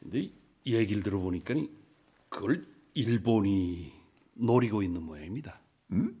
근데 0.00 0.30
얘기를 0.64 1.02
들어보니까 1.02 1.54
그걸 2.30 2.66
일본이 2.94 3.92
노리고 4.32 4.82
있는 4.82 5.02
모양입니다. 5.02 5.60
음? 5.92 6.18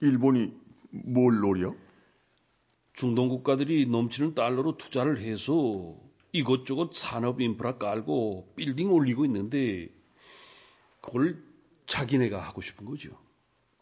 일본이 0.00 0.54
뭘 0.90 1.40
노려? 1.40 1.74
중동 2.94 3.28
국가들이 3.28 3.84
넘치는 3.86 4.34
달러로 4.34 4.78
투자를 4.78 5.20
해서 5.20 6.07
이것저것 6.38 6.94
산업 6.94 7.40
인프라 7.40 7.78
깔고 7.78 8.52
빌딩 8.54 8.92
올리고 8.92 9.24
있는데 9.24 9.88
그걸 11.00 11.42
자기네가 11.86 12.38
하고 12.40 12.60
싶은 12.60 12.86
거죠. 12.86 13.10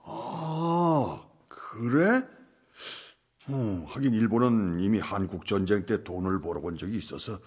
아, 0.03 1.27
그래? 1.49 2.27
어, 3.49 3.85
하긴 3.89 4.15
일본은 4.15 4.81
이미 4.81 4.99
한국 4.99 5.45
전쟁 5.45 5.85
때 5.85 6.03
돈을 6.03 6.41
벌어본 6.41 6.79
적이 6.79 6.97
있어서 6.97 7.41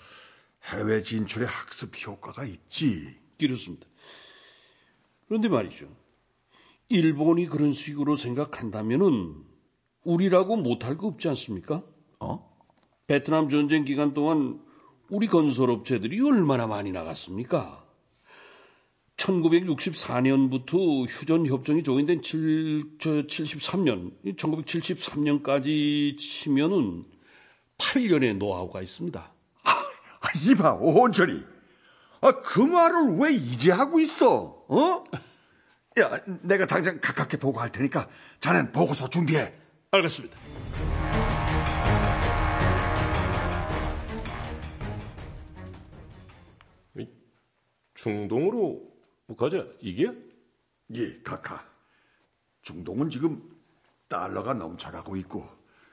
해외 0.66 1.02
진출의 1.02 1.48
학습 1.48 1.92
효과가 2.06 2.46
있지. 2.46 3.18
그렇습니다. 3.40 3.88
그런데 5.28 5.50
말이죠. 5.50 5.90
일본이 6.90 7.48
그런 7.48 7.74
식으로 7.74 8.16
생각한다면은 8.16 9.44
우리라고 10.04 10.56
못할 10.56 10.98
거 10.98 11.08
없지 11.08 11.30
않습니까? 11.30 11.84
어? 12.20 12.48
베트남 13.08 13.50
전쟁 13.50 13.86
기간 13.86 14.14
동안 14.14 14.69
우리 15.10 15.28
건설업체들이 15.28 16.22
얼마나 16.22 16.68
많이 16.68 16.92
나갔습니까? 16.92 17.84
1964년부터 19.18 21.06
휴전 21.10 21.46
협정이 21.48 21.84
조인된 21.84 22.22
7, 22.22 22.98
73년, 23.00 24.14
1973년까지 24.36 26.18
치면은 26.18 27.06
8년의 27.78 28.38
노하우가 28.38 28.82
있습니다. 28.82 29.34
아, 29.64 30.28
이봐, 30.46 30.74
오원철이. 30.76 31.44
아, 32.22 32.32
그 32.42 32.60
말을 32.60 33.18
왜 33.18 33.34
이제 33.34 33.72
하고 33.72 34.00
있어? 34.00 34.64
어? 34.68 35.04
야, 36.00 36.20
내가 36.42 36.66
당장 36.66 37.00
가깝게 37.02 37.38
보고할 37.38 37.72
테니까 37.72 38.08
자넨 38.40 38.72
보고서 38.72 39.10
준비해. 39.10 39.54
알겠습니다. 39.92 40.38
중동으로 48.00 48.82
가자. 49.38 49.68
이게? 49.82 50.10
예, 50.96 51.22
카카. 51.22 51.70
중동은 52.62 53.10
지금 53.10 53.42
달러가 54.08 54.54
넘쳐나고 54.54 55.18
있고 55.18 55.46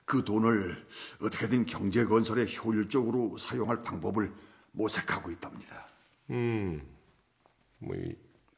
그 0.05 0.25
돈을 0.25 0.87
어떻게든 1.21 1.67
경제 1.67 2.05
건설에 2.05 2.47
효율적으로 2.47 3.37
사용할 3.39 3.83
방법을 3.83 4.33
모색하고 4.71 5.33
있답니다. 5.33 5.89
음, 6.31 6.81
뭐 7.79 7.97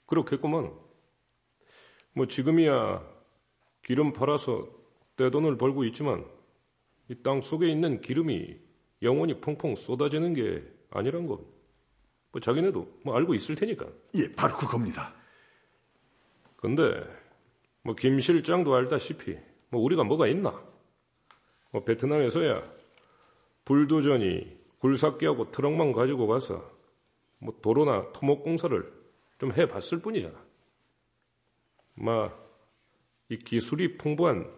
그렇겠구만. 0.04 0.70
뭐 2.12 2.26
지금이야 2.26 3.02
기름 3.82 4.12
팔아서 4.12 4.68
떼돈을 5.16 5.56
벌고 5.56 5.84
있지만 5.84 6.26
이 7.08 7.22
땅 7.22 7.40
속에 7.40 7.66
있는 7.68 8.02
기름이 8.02 8.60
영원히 9.00 9.40
펑펑 9.40 9.74
쏟아지는 9.74 10.34
게 10.34 10.62
아니란 10.90 11.26
건 11.26 11.46
뭐 12.32 12.40
자기네도 12.40 13.00
뭐 13.04 13.16
알고 13.16 13.34
있을 13.34 13.54
테니까. 13.54 13.86
예, 14.14 14.32
바로 14.34 14.56
그겁니다. 14.56 15.14
근데 16.56 17.02
뭐 17.82 17.94
김 17.94 18.20
실장도 18.20 18.74
알다시피 18.74 19.38
뭐 19.70 19.80
우리가 19.82 20.04
뭐가 20.04 20.26
있나? 20.26 20.62
뭐 21.70 21.84
베트남에서야 21.84 22.62
불도저니 23.64 24.58
굴삭기하고 24.78 25.46
트럭만 25.46 25.92
가지고 25.92 26.26
가서 26.26 26.70
뭐 27.38 27.58
도로나 27.62 28.12
토목 28.12 28.42
공사를 28.42 28.92
좀 29.38 29.52
해봤을 29.52 30.00
뿐이잖아. 30.02 30.36
마이 31.94 33.38
기술이 33.44 33.96
풍부한 33.96 34.50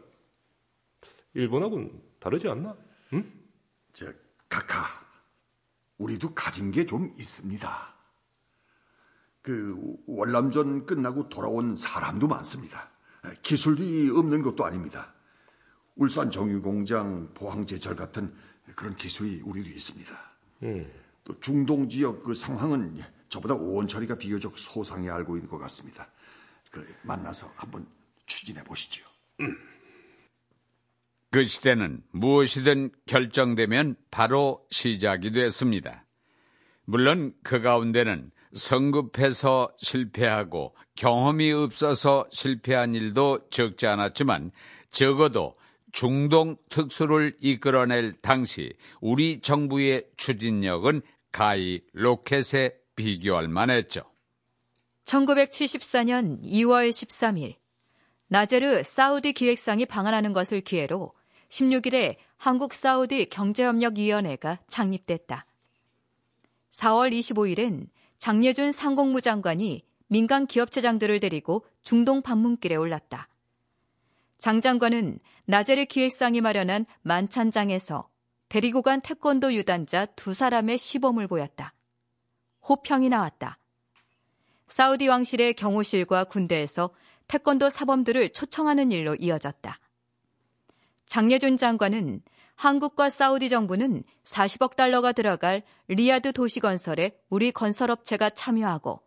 일본하고는 1.34 2.02
다르지 2.18 2.48
않나? 2.48 2.76
응? 3.12 3.32
저 3.92 4.06
각하, 4.48 4.84
우리도 6.00 6.34
가진 6.34 6.70
게 6.70 6.86
좀 6.86 7.14
있습니다. 7.18 7.94
그 9.42 9.76
월남전 10.06 10.86
끝나고 10.86 11.28
돌아온 11.28 11.76
사람도 11.76 12.26
많습니다. 12.26 12.90
기술이 13.42 14.10
없는 14.10 14.42
것도 14.42 14.64
아닙니다. 14.64 15.12
울산 15.96 16.30
정유공장, 16.30 17.34
포항제철 17.34 17.96
같은 17.96 18.34
그런 18.74 18.96
기술이 18.96 19.42
우리도 19.44 19.68
있습니다. 19.68 20.30
음. 20.62 20.90
또 21.24 21.38
중동 21.40 21.88
지역 21.88 22.22
그 22.24 22.34
상황은 22.34 22.98
저보다 23.28 23.54
오원철이가 23.54 24.16
비교적 24.16 24.58
소상히 24.58 25.10
알고 25.10 25.36
있는 25.36 25.50
것 25.50 25.58
같습니다. 25.58 26.08
그 26.70 26.86
만나서 27.02 27.52
한번 27.56 27.86
추진해 28.24 28.64
보시죠. 28.64 29.06
음. 29.40 29.54
그 31.30 31.44
시대는 31.44 32.02
무엇이든 32.10 32.90
결정되면 33.06 33.94
바로 34.10 34.66
시작이 34.70 35.30
됐습니다. 35.30 36.04
물론 36.84 37.32
그 37.44 37.60
가운데는 37.60 38.32
성급해서 38.52 39.72
실패하고 39.78 40.74
경험이 40.96 41.52
없어서 41.52 42.26
실패한 42.32 42.96
일도 42.96 43.48
적지 43.50 43.86
않았지만 43.86 44.50
적어도 44.90 45.56
중동 45.92 46.56
특수를 46.68 47.36
이끌어낼 47.40 48.20
당시 48.20 48.72
우리 49.00 49.40
정부의 49.40 50.06
추진력은 50.16 51.02
가히 51.30 51.80
로켓에 51.92 52.74
비교할 52.96 53.46
만했죠. 53.46 54.02
1974년 55.04 56.42
2월 56.42 56.90
13일 56.90 57.54
나제르 58.26 58.82
사우디 58.82 59.32
기획상이 59.32 59.86
방한하는 59.86 60.32
것을 60.32 60.60
기회로 60.60 61.12
16일에 61.50 62.16
한국 62.36 62.72
사우디 62.72 63.26
경제협력위원회가 63.26 64.60
창립됐다. 64.68 65.46
4월 66.70 67.12
25일엔 67.12 67.88
장예준 68.18 68.72
상공무 68.72 69.20
장관이 69.20 69.84
민간 70.06 70.46
기업체장들을 70.46 71.20
데리고 71.20 71.66
중동 71.82 72.22
방문길에 72.22 72.76
올랐다. 72.76 73.28
장 74.38 74.60
장관은 74.60 75.18
나제르 75.44 75.84
기획상이 75.84 76.40
마련한 76.40 76.86
만찬장에서 77.02 78.08
데리고 78.48 78.82
간 78.82 79.00
태권도 79.00 79.52
유단자 79.54 80.06
두 80.06 80.32
사람의 80.32 80.78
시범을 80.78 81.28
보였다. 81.28 81.74
호평이 82.68 83.08
나왔다. 83.08 83.58
사우디 84.66 85.08
왕실의 85.08 85.54
경호실과 85.54 86.24
군대에서 86.24 86.90
태권도 87.26 87.70
사범들을 87.70 88.30
초청하는 88.30 88.92
일로 88.92 89.14
이어졌다. 89.16 89.78
장예준 91.10 91.56
장관은 91.56 92.22
한국과 92.54 93.10
사우디 93.10 93.48
정부는 93.48 94.04
40억 94.22 94.76
달러가 94.76 95.10
들어갈 95.10 95.64
리야드 95.88 96.32
도시 96.32 96.60
건설에 96.60 97.18
우리 97.28 97.50
건설업체가 97.50 98.30
참여하고 98.30 99.02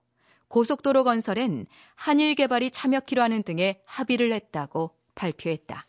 고속도로 0.50 1.06
건설엔 1.06 1.66
한일 1.96 2.36
개발이 2.36 2.72
참여키로 2.72 3.22
하는 3.22 3.42
등의 3.42 3.82
합의를 3.86 4.34
했다고 4.34 4.98
발표했다. 5.16 5.88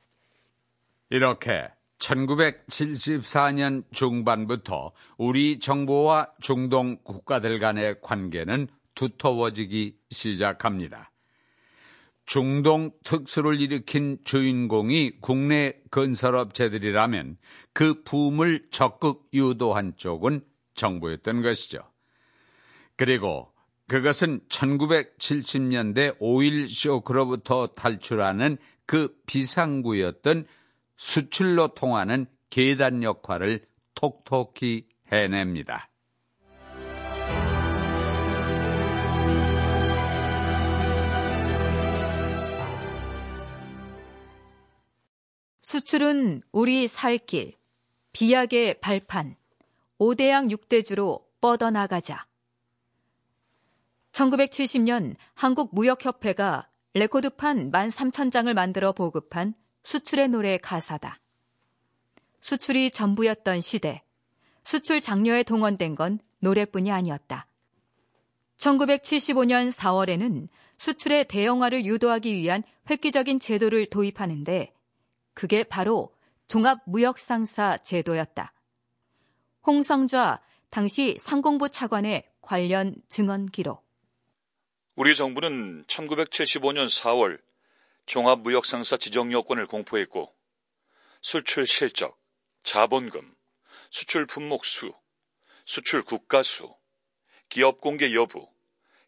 이렇게 1.10 1.66
1974년 1.98 3.82
중반부터 3.90 4.92
우리 5.18 5.58
정부와 5.58 6.30
중동 6.40 6.98
국가들 7.02 7.58
간의 7.58 8.00
관계는 8.02 8.68
두터워지기 8.94 9.98
시작합니다. 10.10 11.10
중동 12.26 12.90
특수를 13.04 13.60
일으킨 13.60 14.18
주인공이 14.24 15.20
국내 15.20 15.74
건설업체들이라면 15.90 17.36
그 17.72 18.02
붐을 18.02 18.68
적극 18.70 19.28
유도한 19.34 19.94
쪽은 19.96 20.42
정부였던 20.74 21.42
것이죠. 21.42 21.80
그리고 22.96 23.52
그것은 23.88 24.40
1970년대 24.48 26.16
오일 26.18 26.66
쇼크로부터 26.66 27.68
탈출하는 27.68 28.56
그 28.86 29.14
비상구였던 29.26 30.46
수출로 30.96 31.68
통하는 31.74 32.26
계단 32.48 33.02
역할을 33.02 33.66
톡톡히 33.94 34.88
해냅니다. 35.12 35.90
수출은 45.74 46.42
우리 46.52 46.86
살 46.86 47.18
길, 47.18 47.56
비약의 48.12 48.78
발판, 48.80 49.34
오대양 49.98 50.52
육대주로 50.52 51.26
뻗어나가자. 51.40 52.28
1970년 54.12 55.16
한국무역협회가 55.34 56.68
레코드판 56.92 57.72
13,000장을 57.72 58.54
만들어 58.54 58.92
보급한 58.92 59.54
수출의 59.82 60.28
노래 60.28 60.58
가사다. 60.58 61.18
수출이 62.40 62.92
전부였던 62.92 63.60
시대, 63.60 64.04
수출 64.62 65.00
장려에 65.00 65.42
동원된 65.42 65.96
건 65.96 66.20
노래뿐이 66.38 66.92
아니었다. 66.92 67.48
1975년 68.58 69.72
4월에는 69.72 70.46
수출의 70.78 71.24
대형화를 71.24 71.84
유도하기 71.84 72.32
위한 72.32 72.62
획기적인 72.88 73.40
제도를 73.40 73.86
도입하는데 73.86 74.73
그게 75.34 75.64
바로 75.64 76.14
종합무역상사 76.46 77.78
제도였다. 77.82 78.52
홍성좌 79.66 80.40
당시 80.70 81.16
상공부 81.18 81.68
차관의 81.70 82.30
관련 82.40 82.96
증언 83.08 83.46
기록. 83.46 83.84
우리 84.96 85.16
정부는 85.16 85.84
1975년 85.86 86.86
4월 86.86 87.40
종합무역상사 88.06 88.96
지정 88.98 89.32
요건을 89.32 89.66
공포했고 89.66 90.32
수출 91.20 91.66
실적, 91.66 92.20
자본금, 92.62 93.34
수출 93.90 94.26
품목 94.26 94.64
수, 94.64 94.92
수출 95.64 96.02
국가 96.02 96.42
수, 96.42 96.74
기업 97.48 97.80
공개 97.80 98.14
여부, 98.14 98.48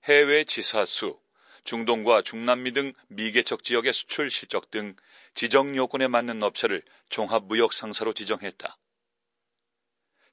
해외 0.05 0.45
지사 0.45 0.85
수, 0.85 1.21
중동과 1.65 2.23
중남미 2.23 2.73
등 2.73 2.93
미개척 3.09 3.62
지역의 3.62 3.93
수출 3.93 4.31
실적 4.31 4.71
등 4.71 4.97
지정 5.37 5.77
요건에 5.77 6.09
맞는 6.09 6.42
업체를 6.42 6.83
종합무역 7.11 7.75
상사로 7.75 8.14
지정했다. 8.14 8.79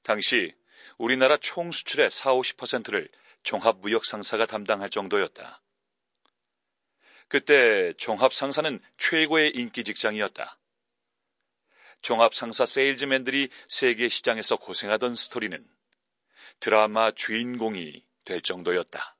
당시 0.02 0.54
우리나라 0.96 1.36
총 1.36 1.70
수출의 1.70 2.10
4, 2.10 2.32
50%를 2.32 3.10
종합무역 3.42 4.06
상사가 4.06 4.46
담당할 4.46 4.88
정도였다. 4.88 5.60
그때 7.28 7.92
종합상사는 7.98 8.80
최고의 8.96 9.50
인기 9.50 9.84
직장이었다. 9.84 10.58
종합상사 12.00 12.64
세일즈맨들이 12.64 13.50
세계 13.68 14.08
시장에서 14.08 14.56
고생하던 14.56 15.14
스토리는 15.14 15.66
드라마 16.60 17.10
주인공이 17.10 18.04
될 18.24 18.40
정도였다. 18.40 19.16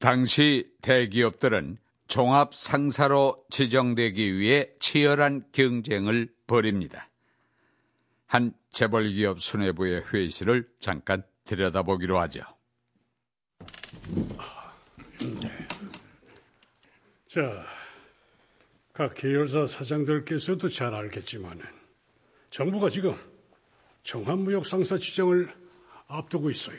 당시 0.00 0.68
대기업들은 0.82 1.78
종합 2.08 2.54
상사로 2.54 3.44
지정되기 3.50 4.38
위해 4.38 4.70
치열한 4.80 5.44
경쟁을 5.52 6.32
벌입니다. 6.46 7.08
한 8.26 8.52
재벌기업 8.70 9.40
수뇌부의 9.40 10.06
회의실을 10.12 10.68
잠깐 10.80 11.22
들여다보기로 11.44 12.18
하죠. 12.20 12.42
자, 17.30 17.66
각 18.94 19.14
계열사 19.14 19.66
사장들께서도 19.66 20.68
잘 20.68 20.94
알겠지만 20.94 21.60
정부가 22.50 22.88
지금 22.88 23.14
종합무역 24.02 24.66
상사 24.66 24.96
지정을 24.96 25.52
앞두고 26.06 26.50
있어요. 26.50 26.78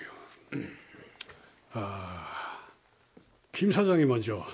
아, 1.72 2.68
김 3.52 3.72
사장이 3.72 4.06
먼저 4.06 4.46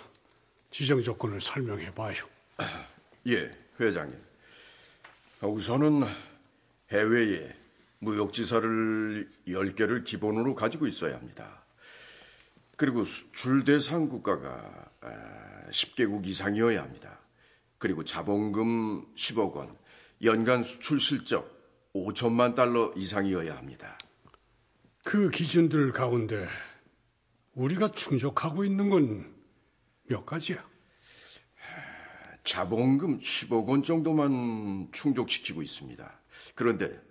지정 0.75 1.01
조건을 1.01 1.39
설명해 1.39 1.93
봐요. 1.93 2.15
예, 3.27 3.49
회장님. 3.79 4.21
우선은 5.41 6.03
해외에 6.91 7.55
무역지사를 7.99 9.29
10개를 9.47 10.03
기본으로 10.03 10.53
가지고 10.53 10.85
있어야 10.85 11.15
합니다. 11.15 11.63
그리고 12.75 13.05
수출 13.05 13.63
대상 13.63 14.09
국가가 14.09 14.91
10개국 15.71 16.25
이상이어야 16.25 16.83
합니다. 16.83 17.21
그리고 17.77 18.03
자본금 18.03 19.15
10억 19.15 19.53
원, 19.53 19.77
연간 20.23 20.61
수출 20.61 20.99
실적 20.99 21.57
5천만 21.95 22.53
달러 22.53 22.91
이상이어야 22.97 23.55
합니다. 23.55 23.97
그 25.05 25.29
기준들 25.29 25.93
가운데 25.93 26.49
우리가 27.53 27.93
충족하고 27.93 28.65
있는 28.65 28.89
건 28.89 29.35
몇 30.08 30.26
가지야? 30.26 30.63
자본금 32.44 33.20
10억 33.20 33.68
원 33.68 33.84
정도만 33.84 34.89
충족시키고 34.91 35.63
있습니다. 35.63 36.20
그런데 36.54 37.02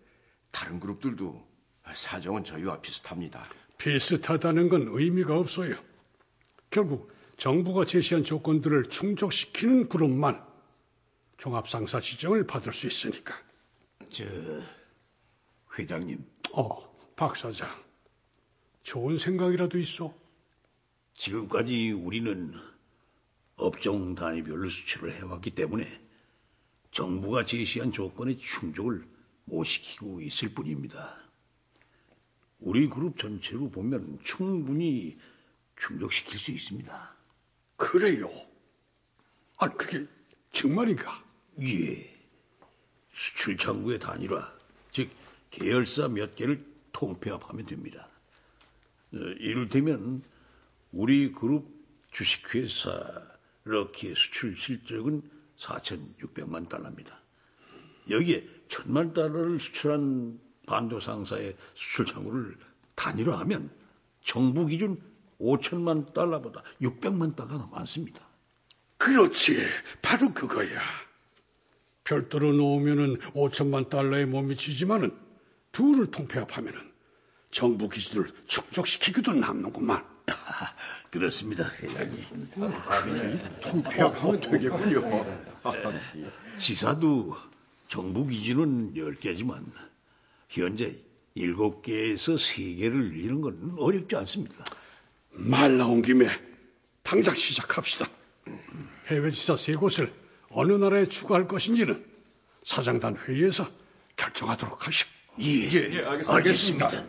다른 0.51 0.79
그룹들도 0.79 1.45
사정은 1.93 2.45
저희와 2.45 2.81
비슷합니다. 2.81 3.49
비슷하다는 3.79 4.69
건 4.69 4.87
의미가 4.89 5.37
없어요. 5.37 5.75
결국 6.71 7.13
정부가 7.37 7.85
제시한 7.85 8.23
조건들을 8.23 8.85
충족시키는 8.85 9.89
그룹만 9.89 10.45
종합상사 11.37 12.01
지정을 12.01 12.47
받을 12.47 12.73
수 12.73 12.87
있으니까. 12.87 13.35
저 14.09 14.25
회장님. 15.77 16.25
어, 16.57 16.97
박 17.17 17.37
사장. 17.37 17.69
좋은 18.85 19.19
생각이라도 19.19 19.79
있어? 19.79 20.15
지금까지 21.15 21.91
우리는 21.91 22.55
업종 23.57 24.14
단위별로 24.14 24.69
수출을 24.69 25.14
해왔기 25.14 25.51
때문에 25.51 26.01
정부가 26.90 27.45
제시한 27.45 27.93
조건에 27.93 28.37
충족을 28.37 29.05
못 29.45 29.64
시키고 29.64 30.21
있을 30.21 30.51
뿐입니다. 30.55 31.19
우리 32.61 32.88
그룹 32.88 33.19
전체로 33.19 33.69
보면 33.71 34.19
충분히 34.23 35.19
충족시킬 35.77 36.38
수 36.38 36.51
있습니다. 36.51 37.14
그래요? 37.77 38.31
아니, 39.59 39.77
그게 39.77 40.07
정말인가? 40.53 41.23
예. 41.62 42.14
수출 43.12 43.57
창구의 43.57 43.99
단일화, 43.99 44.53
즉 44.93 45.11
계열사 45.51 46.09
몇 46.09 46.35
개를 46.35 46.64
통폐합하면 46.93 47.67
됩니다. 47.67 48.09
어, 49.12 49.17
이를테면 49.17 50.23
우리 50.90 51.33
그룹 51.33 51.69
주식회사 52.11 53.34
럭키의 53.64 54.14
수출 54.14 54.57
실적은 54.57 55.22
4,600만 55.59 56.68
달러입니다. 56.68 57.18
여기에 58.11 58.46
1천만 58.68 59.14
달러를 59.14 59.59
수출한 59.59 60.38
반도 60.66 61.00
상사의 61.00 61.57
수출 61.74 62.07
창구를 62.07 62.57
단위로하면 62.94 63.70
정부 64.22 64.66
기준 64.66 65.00
5천만 65.40 66.12
달러보다 66.12 66.62
600만 66.81 67.37
달러가 67.37 67.66
많습니다. 67.66 68.27
그렇지. 68.96 69.59
바로 70.00 70.33
그거야. 70.33 70.81
별도로 72.05 72.53
놓으면은 72.53 73.18
5천만 73.18 73.88
달러에 73.88 74.27
못 74.27 74.42
미치지만은 74.42 75.16
둘을 75.72 76.11
통폐합하면은 76.11 76.92
정부 77.50 77.88
기준을 77.88 78.31
충족시키기도 78.46 79.33
남는구만. 79.33 80.13
그렇습니다, 81.11 81.69
회장님. 81.81 82.51
통폐합하면 83.63 84.41
되겠군요. 84.41 85.01
네. 85.73 86.31
지사도 86.59 87.37
정부 87.89 88.27
기준은 88.27 88.95
10개지만 88.95 89.65
현재 90.49 90.97
7개에서 91.37 92.37
3개를 92.37 92.93
늘리는 92.93 93.41
건 93.41 93.75
어렵지 93.79 94.17
않습니다. 94.17 94.65
말 95.31 95.77
나온 95.77 96.01
김에 96.03 96.29
당장 97.03 97.35
시작합시다. 97.35 98.09
해외 99.07 99.31
지사 99.31 99.57
세 99.57 99.75
곳을 99.75 100.13
어느 100.51 100.73
나라에 100.73 101.07
추가할 101.07 101.47
것인지는 101.49 102.05
사장단 102.63 103.17
회의에서 103.17 103.69
결정하도록 104.17 104.87
하시오. 104.87 105.07
예, 105.40 105.71
예 105.71 106.05
알겠습니다. 106.05 106.35
알겠습니다. 106.35 107.05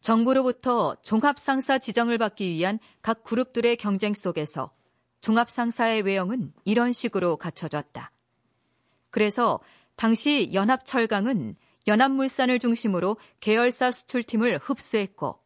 정부로부터 0.00 0.96
종합상사 1.02 1.78
지정을 1.78 2.18
받기 2.18 2.48
위한 2.48 2.78
각 3.02 3.22
그룹들의 3.22 3.76
경쟁 3.76 4.14
속에서 4.14 4.72
종합상사의 5.20 6.02
외형은 6.02 6.52
이런 6.64 6.92
식으로 6.92 7.36
갖춰졌다. 7.36 8.10
그래서 9.10 9.60
당시 9.96 10.50
연합철강은 10.54 11.56
연합물산을 11.86 12.58
중심으로 12.58 13.16
계열사 13.40 13.90
수출팀을 13.90 14.58
흡수했고 14.62 15.38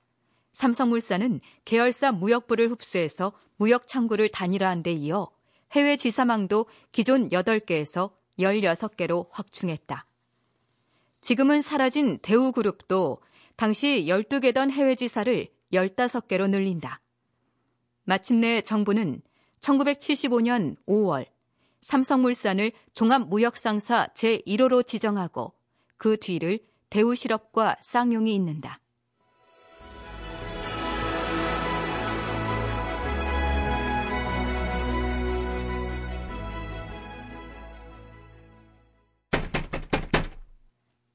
삼성물산은 0.52 1.40
계열사 1.64 2.12
무역부를 2.12 2.70
흡수해서 2.70 3.32
무역 3.56 3.88
창구를 3.88 4.28
단일화한 4.28 4.82
데 4.82 4.92
이어 4.92 5.30
해외 5.72 5.96
지사망도 5.96 6.66
기존 6.92 7.28
8개에서 7.30 8.12
16개로 8.38 9.26
확충했다. 9.30 10.06
지금은 11.20 11.62
사라진 11.62 12.18
대우그룹도 12.18 13.18
당시 13.56 14.06
12개던 14.08 14.70
해외 14.70 14.94
지사를 14.94 15.48
15개로 15.72 16.48
늘린다. 16.48 17.00
마침내 18.04 18.60
정부는 18.60 19.22
1975년 19.60 20.76
5월 20.86 21.26
삼성물산을 21.80 22.72
종합무역상사 22.94 24.08
제1호로 24.14 24.86
지정하고 24.86 25.52
그 25.96 26.16
뒤를 26.18 26.60
대우실업과 26.90 27.76
쌍용이 27.80 28.34
잇는다. 28.34 28.80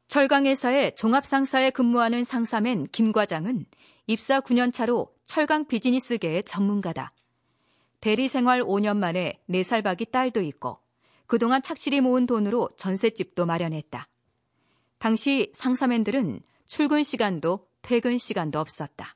철강회사의 0.09 0.95
종합상사에 0.95 1.69
근무하는 1.69 2.23
상사맨 2.23 2.87
김 2.91 3.11
과장은 3.11 3.67
입사 4.07 4.39
9년 4.41 4.73
차로 4.73 5.13
철강 5.27 5.67
비즈니스계의 5.67 6.43
전문가다. 6.45 7.13
대리 8.01 8.27
생활 8.27 8.63
5년 8.63 8.97
만에 8.97 9.39
4살 9.47 9.83
박이 9.83 10.05
딸도 10.05 10.41
있고 10.41 10.79
그동안 11.27 11.61
착실히 11.61 12.01
모은 12.01 12.25
돈으로 12.25 12.71
전셋집도 12.75 13.45
마련했다. 13.45 14.07
당시 14.97 15.51
상사맨들은 15.53 16.41
출근 16.65 17.03
시간도 17.03 17.67
퇴근 17.83 18.17
시간도 18.17 18.59
없었다. 18.59 19.15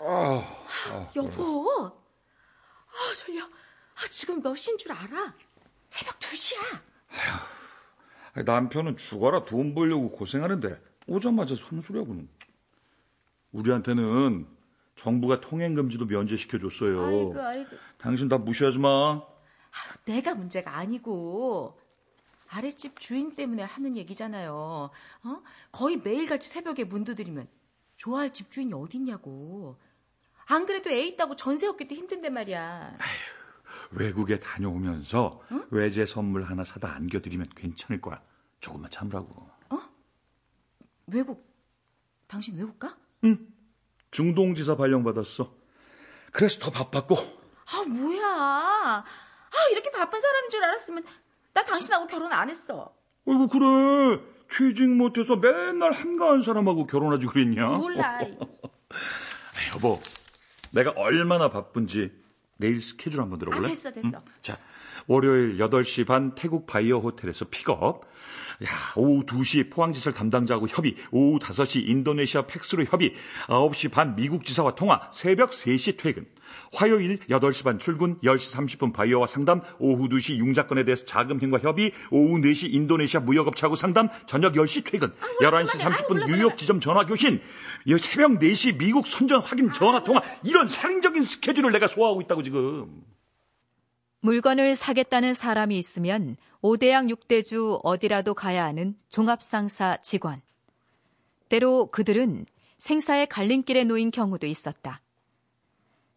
아, 0.00 0.04
아, 0.90 1.10
여보, 1.16 1.66
아, 1.86 3.14
졸려. 3.16 3.42
아, 3.44 4.08
지금 4.10 4.42
몇 4.42 4.54
시인 4.56 4.76
줄 4.76 4.92
알아? 4.92 5.34
새벽 5.88 6.18
2시야. 6.18 6.58
아휴, 7.08 7.63
남편은 8.42 8.96
죽어라 8.96 9.44
돈 9.44 9.74
벌려고 9.74 10.10
고생하는데 10.10 10.80
오자마자 11.06 11.54
손수려고는. 11.54 12.28
우리한테는 13.52 14.46
정부가 14.96 15.40
통행 15.40 15.74
금지도 15.74 16.06
면제시켜 16.06 16.58
줬어요. 16.58 17.04
아이고, 17.04 17.40
아이고. 17.40 17.76
당신 17.98 18.28
다 18.28 18.38
무시하지 18.38 18.78
마. 18.78 19.12
아유, 19.70 19.94
내가 20.04 20.34
문제가 20.34 20.76
아니고 20.76 21.78
아랫집 22.48 22.98
주인 23.00 23.34
때문에 23.34 23.62
하는 23.62 23.96
얘기잖아요. 23.96 24.90
어? 25.24 25.42
거의 25.72 25.98
매일같이 25.98 26.48
새벽에 26.48 26.84
문 26.84 27.04
두드리면 27.04 27.48
좋아할 27.96 28.32
집 28.32 28.50
주인이 28.50 28.72
어딨냐고. 28.72 29.76
안 30.46 30.66
그래도 30.66 30.90
애 30.90 31.04
있다고 31.06 31.36
전세 31.36 31.66
얻기도 31.66 31.94
힘든데 31.94 32.30
말이야. 32.30 32.96
아휴, 32.98 33.43
외국에 33.94 34.40
다녀오면서 34.40 35.40
응? 35.52 35.66
외제 35.70 36.06
선물 36.06 36.44
하나 36.44 36.64
사다 36.64 36.94
안겨드리면 36.94 37.46
괜찮을 37.56 38.00
거야. 38.00 38.20
조금만 38.60 38.90
참으라고. 38.90 39.48
어? 39.70 39.78
외국? 41.06 41.46
당신 42.26 42.56
외국 42.58 42.78
가? 42.78 42.96
응. 43.24 43.46
중동지사 44.10 44.76
발령받았어. 44.76 45.54
그래서 46.32 46.58
더 46.60 46.70
바빴고. 46.70 47.16
아, 47.16 47.82
뭐야. 47.86 48.24
아, 48.26 49.04
이렇게 49.70 49.90
바쁜 49.90 50.20
사람인 50.20 50.50
줄 50.50 50.64
알았으면 50.64 51.04
나 51.52 51.64
당신하고 51.64 52.06
결혼 52.06 52.32
안 52.32 52.50
했어. 52.50 52.94
아이고, 53.26 53.48
그래. 53.48 54.20
취직 54.50 54.88
못해서 54.90 55.36
맨날 55.36 55.92
한가한 55.92 56.42
사람하고 56.42 56.86
결혼하지 56.86 57.26
그랬냐? 57.26 57.66
몰라. 57.68 58.18
아, 58.18 58.20
여보, 59.74 60.00
내가 60.72 60.90
얼마나 60.96 61.48
바쁜지 61.50 62.23
내일 62.56 62.80
스케줄 62.80 63.20
한번 63.20 63.38
들어볼래? 63.38 63.66
아, 63.66 63.68
됐어, 63.68 63.92
됐어. 63.92 64.06
응? 64.08 64.12
자, 64.42 64.58
월요일 65.06 65.58
8시 65.58 66.06
반 66.06 66.34
태국 66.34 66.66
바이어 66.66 66.98
호텔에서 66.98 67.46
픽업. 67.46 68.04
야, 68.64 68.68
오후 68.96 69.24
2시 69.26 69.70
포항제철 69.70 70.12
담당자하고 70.12 70.68
협의, 70.68 70.94
오후 71.10 71.38
5시 71.38 71.88
인도네시아 71.88 72.46
팩스로 72.46 72.84
협의, 72.84 73.12
9시 73.48 73.90
반 73.90 74.14
미국 74.14 74.44
지사와 74.44 74.76
통화, 74.76 75.10
새벽 75.12 75.50
3시 75.50 75.98
퇴근. 75.98 76.26
화요일 76.72 77.18
8시 77.28 77.64
반 77.64 77.78
출근, 77.78 78.16
10시 78.20 78.54
30분 78.54 78.92
바이어와 78.92 79.26
상담, 79.26 79.60
오후 79.78 80.08
2시 80.08 80.36
융자건에 80.36 80.84
대해서 80.84 81.04
자금행과 81.04 81.58
협의, 81.58 81.92
오후 82.10 82.38
4시 82.40 82.72
인도네시아 82.72 83.20
무역업체하고 83.20 83.74
상담, 83.74 84.08
저녁 84.26 84.52
10시 84.54 84.84
퇴근, 84.84 85.08
아, 85.08 85.44
11시 85.44 85.80
30분 85.80 86.22
아, 86.22 86.26
뉴욕 86.26 86.56
지점 86.56 86.78
전화 86.78 87.04
교신, 87.04 87.40
새벽 88.00 88.38
4시 88.38 88.78
미국 88.78 89.06
선적 89.06 89.40
확인 89.40 89.72
전화 89.72 90.04
통화, 90.04 90.22
이런 90.44 90.68
살인적인 90.68 91.24
스케줄을 91.24 91.72
내가 91.72 91.88
소화하고 91.88 92.20
있다고 92.22 92.42
지금. 92.44 93.13
물건을 94.24 94.74
사겠다는 94.74 95.34
사람이 95.34 95.76
있으면 95.76 96.38
5대양 96.62 97.14
6대주 97.14 97.80
어디라도 97.82 98.32
가야 98.32 98.64
하는 98.64 98.96
종합상사 99.10 99.98
직원. 99.98 100.40
때로 101.50 101.90
그들은 101.90 102.46
생사의 102.78 103.26
갈림길에 103.26 103.84
놓인 103.84 104.10
경우도 104.10 104.46
있었다. 104.46 105.02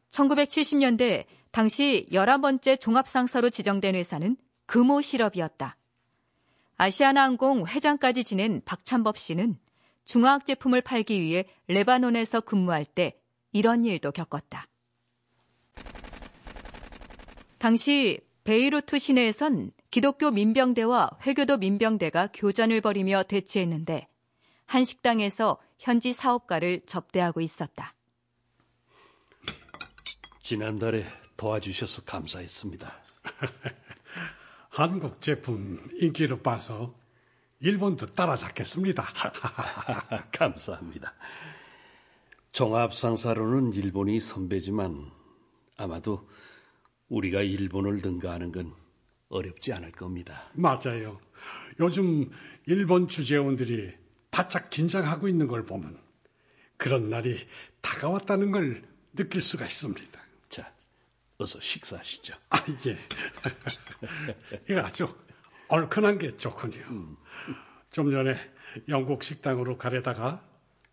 1970년대 0.09 1.25
당시 1.51 2.07
11번째 2.13 2.79
종합상사로 2.79 3.49
지정된 3.49 3.95
회사는 3.95 4.37
금호실업이었다. 4.67 5.75
아시아나항공 6.77 7.67
회장까지 7.67 8.23
지낸 8.23 8.61
박찬법 8.63 9.17
씨는 9.17 9.57
중화학 10.05 10.45
제품을 10.45 10.79
팔기 10.79 11.19
위해 11.19 11.43
레바논에서 11.67 12.39
근무할 12.39 12.85
때 12.85 13.19
이런 13.51 13.83
일도 13.83 14.13
겪었다. 14.13 14.65
당시 17.57 18.19
베이루트 18.43 18.99
시내에선 18.99 19.71
기독교 19.89 20.31
민병대와 20.31 21.17
회교도 21.25 21.57
민병대가 21.57 22.29
교전을 22.33 22.81
벌이며 22.81 23.23
대치했는데 23.23 24.07
한 24.65 24.85
식당에서 24.85 25.57
현지 25.79 26.13
사업가를 26.13 26.81
접대하고 26.81 27.41
있었다. 27.41 27.93
지난달에 30.43 31.05
도와주셔서 31.35 32.03
감사했습니다. 32.03 33.01
한국 34.69 35.21
제품 35.21 35.85
인기를 35.99 36.41
봐서 36.41 36.93
일본도 37.59 38.07
따라잡겠습니다. 38.07 39.03
감사합니다. 40.31 41.13
종합상사로는 42.51 43.73
일본이 43.73 44.19
선배지만 44.19 45.11
아마도 45.75 46.27
우리가 47.09 47.41
일본을 47.41 48.01
능가하는 48.01 48.51
건 48.51 48.73
어렵지 49.29 49.73
않을 49.73 49.91
겁니다. 49.91 50.49
맞아요. 50.53 51.19
요즘 51.79 52.29
일본 52.65 53.07
주재원들이 53.07 53.93
바짝 54.31 54.69
긴장하고 54.69 55.27
있는 55.27 55.47
걸 55.47 55.65
보면 55.65 55.99
그런 56.77 57.09
날이 57.09 57.47
다가왔다는 57.81 58.51
걸 58.51 58.83
느낄 59.15 59.41
수가 59.41 59.65
있습니다. 59.65 60.19
자, 60.49 60.71
어서 61.37 61.59
식사하시죠. 61.59 62.35
아, 62.49 62.57
예. 62.85 62.97
이거 64.69 64.81
아주 64.81 65.07
얼큰한 65.69 66.19
게 66.19 66.29
좋군요. 66.37 66.77
음. 66.89 67.17
좀 67.91 68.11
전에 68.11 68.35
영국 68.89 69.23
식당으로 69.23 69.77
가려다가 69.77 70.43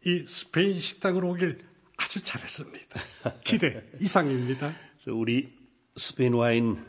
이 0.06 0.24
스페인 0.26 0.80
식당으로 0.80 1.30
오길 1.30 1.64
아주 1.96 2.22
잘했습니다. 2.22 3.00
기대 3.44 3.84
이상입니다. 4.00 4.74
우리 5.08 5.63
스페인 5.96 6.34
와인 6.34 6.84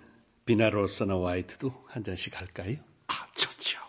비나로사나 0.46 1.14
화이트도 1.22 1.72
한 1.88 2.04
잔씩 2.04 2.40
할까요? 2.40 2.78
아, 3.08 3.28
좋죠. 3.36 3.80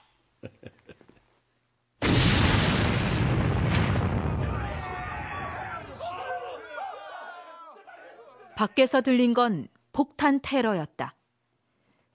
밖에서 8.56 9.00
들린 9.00 9.32
건 9.32 9.68
폭탄 9.92 10.40
테러였다. 10.42 11.14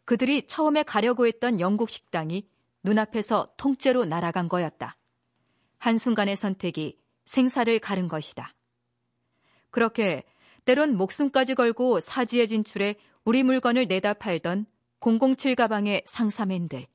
그들이 0.05 0.45
처음에 0.45 0.83
가려고 0.83 1.25
했던 1.25 1.59
영국 1.59 1.89
식당이 1.89 2.47
눈앞에서 2.83 3.47
통째로 3.57 4.05
날아간 4.05 4.47
거였다. 4.47 4.95
한순간의 5.79 6.35
선택이 6.35 6.99
생사를 7.25 7.79
가른 7.79 8.07
것이다. 8.07 8.53
그렇게 9.71 10.23
때론 10.65 10.95
목숨까지 10.95 11.55
걸고 11.55 11.99
사지에 11.99 12.45
진출해 12.45 12.95
우리 13.25 13.43
물건을 13.43 13.87
내다 13.87 14.13
팔던 14.13 14.65
007 14.99 15.55
가방의 15.55 16.03
상사맨들. 16.05 16.87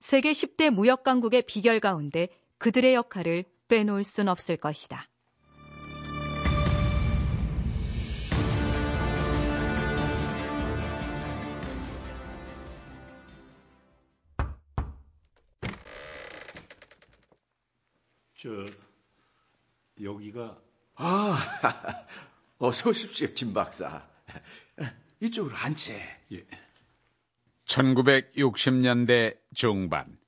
세계 0.00 0.32
10대 0.32 0.70
무역 0.70 1.04
강국의 1.04 1.42
비결 1.42 1.80
가운데 1.80 2.28
그들의 2.58 2.94
역할을 2.94 3.44
빼놓을 3.68 4.04
순 4.04 4.28
없을 4.28 4.56
것이다. 4.56 5.08
저 18.38 18.66
여기가 20.00 20.56
아 20.94 21.38
어서 22.58 22.90
오십시오 22.90 23.28
김 23.34 23.52
박사 23.52 24.06
이쪽으로 25.20 25.56
앉지. 25.56 25.92
예. 26.32 26.44
1960년대 27.66 29.36
중반 29.54 30.18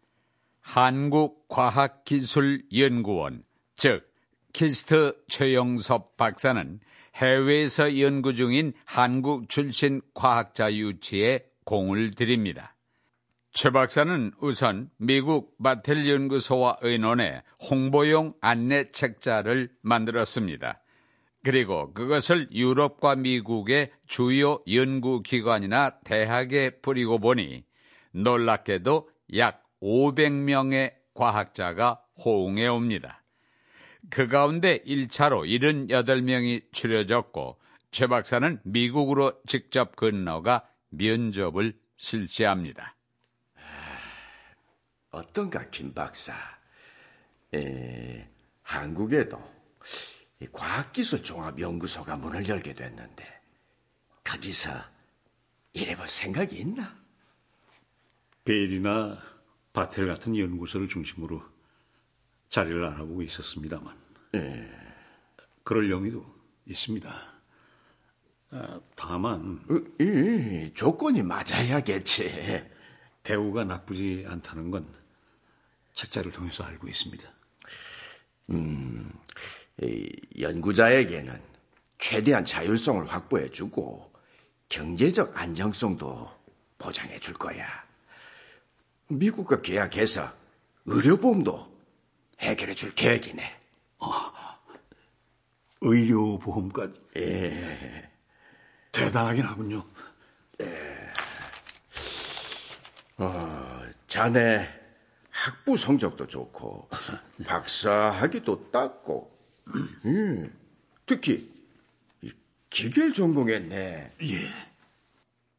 한국과학기술연구원 0.61 3.43
즉 3.76 4.07
KIST 4.53 5.16
최형섭 5.29 6.16
박사는 6.16 6.81
해외에서 7.14 8.01
연구 8.01 8.35
중인 8.35 8.72
한국 8.85 9.49
출신 9.49 10.03
과학자 10.14 10.72
유치에 10.72 11.45
공을 11.64 12.12
들입니다. 12.12 12.74
최 13.53 13.70
박사는 13.70 14.33
우선 14.41 14.91
미국 14.99 15.55
마텔 15.59 16.09
연구소와 16.09 16.79
의논해 16.83 17.43
홍보용 17.70 18.35
안내 18.41 18.89
책자를 18.91 19.70
만들었습니다. 19.83 20.81
그리고 21.49 21.94
그것을 21.94 22.53
유럽과 22.53 23.16
미국의 23.16 23.90
주요 24.07 24.62
연구기관이나 24.70 26.01
대학에 26.01 26.68
뿌리고 26.68 27.18
보니 27.18 27.64
놀랍게도 28.11 29.09
약 29.36 29.64
500명의 29.80 30.92
과학자가 31.14 32.03
호응해 32.22 32.66
옵니다. 32.66 33.22
그 34.11 34.28
가운데 34.28 34.82
1차로 34.82 35.49
78명이 35.49 36.70
추려졌고 36.70 37.59
최 37.92 38.07
박사는 38.09 38.61
미국으로 38.64 39.32
직접 39.46 39.96
건너가 39.96 40.68
면접을 40.90 41.72
실시합니다. 41.96 42.94
어떤가 45.11 45.70
김 45.70 45.94
박사? 45.94 46.34
에, 47.55 48.28
한국에도 48.61 49.58
과학기술 50.47 51.24
종합연구소가 51.24 52.16
문을 52.16 52.49
열게 52.49 52.74
됐는데 52.74 53.41
거기서 54.24 54.70
일해볼 55.72 56.09
생각이 56.09 56.57
있나? 56.57 56.97
벨이나 58.45 59.18
바텔 59.72 60.07
같은 60.07 60.36
연구소를 60.36 60.89
중심으로 60.89 61.43
자리를 62.51 62.82
알아보고 62.84 63.22
있었습니다만 63.22 63.97
예. 64.36 64.70
그럴 65.64 65.91
용의도 65.91 66.24
있습니다. 66.66 67.39
아, 68.51 68.80
다만 68.97 69.62
어, 69.68 70.03
이, 70.03 70.72
조건이 70.74 71.22
맞아야겠지. 71.22 72.66
대우가 73.22 73.64
나쁘지 73.64 74.24
않다는 74.26 74.70
건 74.70 74.95
책자를 75.95 76.32
통해서 76.32 76.64
알고 76.64 76.89
있습니다. 76.89 77.30
음, 78.51 79.12
이 79.12 79.58
연구자에게는 80.39 81.41
최대한 81.99 82.45
자율성을 82.45 83.07
확보해주고 83.07 84.12
경제적 84.68 85.41
안정성도 85.41 86.31
보장해 86.79 87.18
줄 87.18 87.35
거야. 87.35 87.66
미국과 89.09 89.62
계약해서 89.62 90.33
의료보험도 90.87 91.79
해결해 92.41 92.74
줄 92.74 92.95
계획이네. 92.95 93.57
의료보험까지? 95.81 96.95
예. 97.16 98.11
대단하긴 98.93 99.45
하군요. 99.45 99.85
어, 103.18 103.83
자네 104.07 104.68
학부 105.31 105.76
성적도 105.76 106.26
좋고 106.26 106.89
박사학위도 107.47 108.70
땄고 108.70 109.38
음, 110.05 110.53
특히 111.07 111.51
이 112.23 112.31
기계를 112.71 113.12
전공했네. 113.12 114.12
예. 114.23 114.53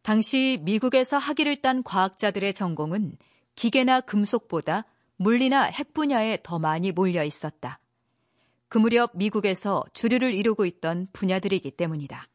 당시 0.02 0.60
미국에서 0.62 1.18
학위를 1.18 1.62
딴 1.62 1.84
과학자들의 1.84 2.54
전공은 2.54 3.18
기계나 3.56 4.02
금속보다 4.02 4.86
물리나 5.18 5.64
핵 5.64 5.94
분야에 5.94 6.40
더 6.44 6.60
많이 6.60 6.92
몰려 6.92 7.24
있었다. 7.24 7.80
그 8.70 8.78
무렵 8.78 9.12
미국에서 9.16 9.84
주류를 9.94 10.34
이루고 10.34 10.66
있던 10.66 11.08
분야들이기 11.12 11.72
때문이다. 11.72 12.28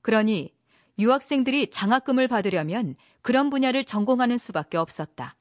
그러니 0.00 0.54
유학생들이 0.98 1.70
장학금을 1.70 2.28
받으려면 2.28 2.94
그런 3.20 3.50
분야를 3.50 3.84
전공하는 3.84 4.38
수밖에 4.38 4.78
없었다. 4.78 5.36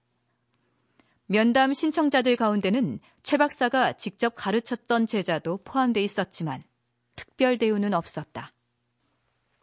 면담 1.28 1.74
신청자들 1.74 2.36
가운데는 2.36 3.00
최 3.24 3.38
박사가 3.38 3.94
직접 3.94 4.36
가르쳤던 4.36 5.08
제자도 5.08 5.60
포함돼 5.64 6.04
있었지만 6.04 6.64
특별 7.16 7.58
대우는 7.58 7.94
없었다. 7.94 8.52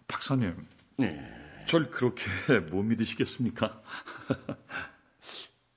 박사님, 0.09 0.67
네. 0.97 1.65
절 1.67 1.91
그렇게 1.91 2.25
못 2.71 2.83
믿으시겠습니까? 2.83 3.83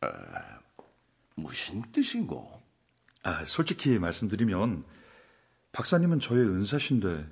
어, 0.02 0.08
무슨 1.36 1.82
뜻인고? 1.92 2.62
아, 3.24 3.46
솔직히 3.46 4.00
말씀드리면 4.00 4.86
박사님은 5.72 6.20
저의 6.20 6.46
은사신데 6.46 7.28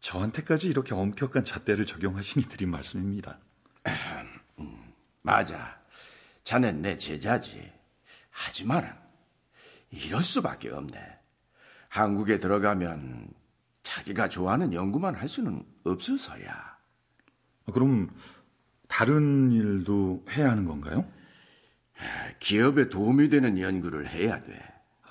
저한테까지 0.00 0.68
이렇게 0.68 0.94
엄격한 0.94 1.44
잣대를 1.44 1.86
적용하시니 1.86 2.46
드린 2.46 2.70
말씀입니다. 2.70 3.38
음, 4.58 4.92
맞아. 5.22 5.79
자넨 6.44 6.82
내 6.82 6.96
제자지. 6.96 7.70
하지만 8.30 8.96
이럴 9.90 10.22
수밖에 10.22 10.70
없네. 10.70 10.98
한국에 11.88 12.38
들어가면 12.38 13.28
자기가 13.82 14.28
좋아하는 14.28 14.72
연구만 14.72 15.14
할 15.14 15.28
수는 15.28 15.64
없어서야. 15.84 16.78
그럼 17.72 18.08
다른 18.88 19.52
일도 19.52 20.24
해야 20.30 20.50
하는 20.50 20.64
건가요? 20.64 21.04
기업에 22.38 22.88
도움이 22.88 23.28
되는 23.28 23.58
연구를 23.58 24.08
해야 24.08 24.42
돼. 24.42 24.58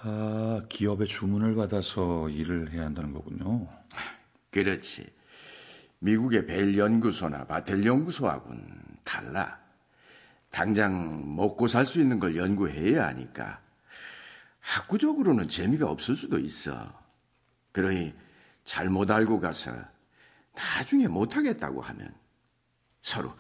아, 0.01 0.63
기업의 0.69 1.07
주문을 1.07 1.55
받아서 1.55 2.30
일을 2.30 2.71
해야 2.71 2.86
한다는 2.86 3.13
거군요. 3.13 3.67
그렇지. 4.51 5.05
미국의 5.99 6.45
벨 6.45 6.77
연구소나 6.77 7.45
바텔 7.45 7.86
연구소하고는 7.86 8.63
달라. 9.03 9.59
당장 10.52 11.36
먹고 11.36 11.68
살 11.68 11.86
수 11.86 12.00
있는 12.02 12.20
걸 12.20 12.36
연구해야 12.36 13.08
하니까 13.08 13.62
학구적으로는 14.60 15.47
재미가 15.47 15.89
없을 15.89 16.16
수도 16.16 16.38
있어. 16.39 16.93
그러니 17.72 18.14
잘못 18.64 19.10
알고 19.10 19.39
가서 19.39 19.72
나중에 20.56 21.08
못하겠다고 21.08 21.82
하면 21.82 22.14
서로 23.02 23.34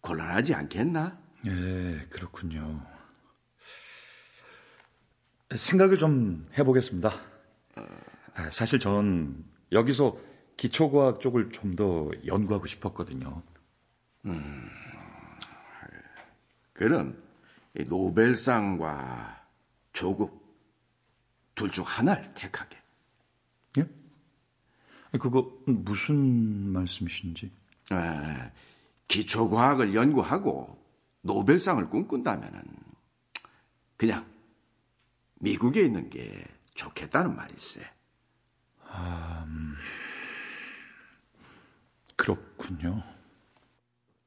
곤란하지 0.00 0.54
않겠나? 0.54 1.18
예, 1.46 2.06
그렇군요. 2.10 2.84
생각을 5.54 5.98
좀 5.98 6.48
해보겠습니다. 6.56 7.12
아, 8.34 8.50
사실 8.50 8.78
전 8.78 9.44
여기서 9.70 10.16
기초과학 10.56 11.20
쪽을 11.20 11.50
좀 11.50 11.76
더 11.76 12.10
연구하고 12.26 12.66
싶었거든요. 12.66 13.42
음, 14.26 14.68
그럼 16.82 17.22
노벨상과 17.74 19.40
조국 19.92 20.42
둘 21.54 21.70
중 21.70 21.84
하나를 21.86 22.34
택하게. 22.34 22.76
예? 23.78 23.86
그거 25.18 25.48
무슨 25.66 26.72
말씀이신지? 26.72 27.52
아, 27.90 28.50
기초과학을 29.06 29.94
연구하고 29.94 30.76
노벨상을 31.20 31.88
꿈꾼다면은 31.88 32.64
그냥 33.96 34.26
미국에 35.34 35.82
있는 35.82 36.10
게 36.10 36.44
좋겠다는 36.74 37.36
말이세. 37.36 37.80
아, 38.88 39.44
음, 39.46 39.76
그렇군요. 42.16 43.04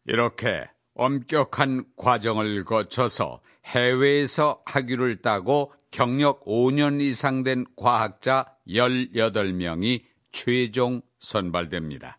이렇게 0.05 0.69
엄격한 0.95 1.83
과정을 1.97 2.63
거쳐서 2.63 3.41
해외에서 3.65 4.61
학위를 4.65 5.21
따고 5.21 5.73
경력 5.91 6.45
5년 6.45 7.01
이상 7.01 7.43
된 7.43 7.65
과학자 7.75 8.45
18명이 8.67 10.03
최종 10.31 11.01
선발됩니다. 11.19 12.17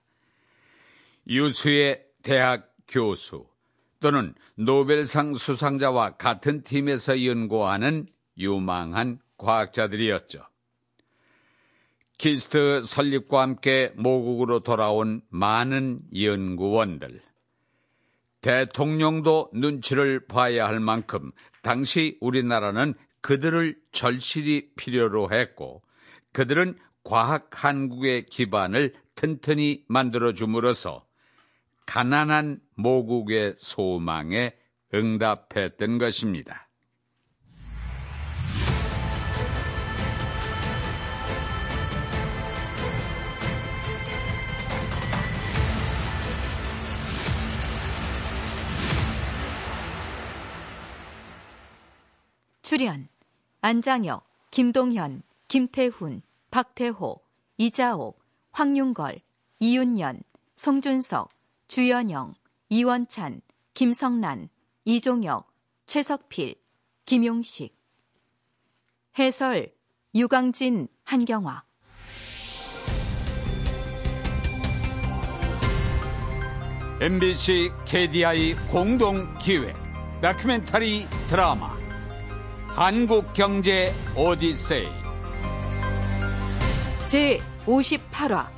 유수의 1.29 2.03
대학 2.22 2.72
교수 2.89 3.47
또는 4.01 4.35
노벨상 4.55 5.35
수상자와 5.35 6.16
같은 6.16 6.62
팀에서 6.62 7.24
연구하는 7.24 8.07
유망한 8.39 9.18
과학자들이었죠. 9.39 10.43
KIST 12.18 12.82
설립과 12.83 13.43
함께 13.43 13.93
모국으로 13.97 14.61
돌아온 14.61 15.20
많은 15.29 16.01
연구원들. 16.14 17.20
대통령도 18.41 19.51
눈치를 19.53 20.26
봐야 20.26 20.66
할 20.66 20.80
만큼 20.80 21.32
당시 21.62 22.16
우리나라는 22.20 22.95
그들을 23.20 23.76
절실히 23.93 24.70
필요로 24.76 25.32
했고 25.32 25.82
그들은 26.32 26.78
과학 27.03 27.49
한국의 27.53 28.26
기반을 28.26 28.95
튼튼히 29.14 29.84
만들어 29.89 30.32
줌으로써 30.32 31.07
가난한 31.87 32.61
모국의 32.74 33.55
소망에 33.59 34.55
응답했던 34.93 35.99
것입니다. 35.99 36.66
출연 52.77 53.09
안장혁, 53.62 54.29
김동현, 54.51 55.22
김태훈, 55.49 56.20
박태호, 56.51 57.22
이자옥, 57.57 58.22
황윤걸, 58.53 59.22
이윤연, 59.61 60.20
송준석, 60.57 61.31
주연영, 61.68 62.35
이원찬, 62.68 63.41
김성란, 63.72 64.51
이종혁, 64.85 65.51
최석필, 65.87 66.57
김용식. 67.07 67.74
해설 69.18 69.72
유강진 70.14 70.89
한경화. 71.05 71.64
MBC 77.01 77.70
KDI 77.87 78.55
공동 78.70 79.33
기획 79.39 79.74
다큐멘터리 80.20 81.09
드라마 81.31 81.76
한국 82.77 83.33
경제 83.33 83.91
오디세이. 84.14 84.87
제 87.07 87.41
58화 87.64 88.49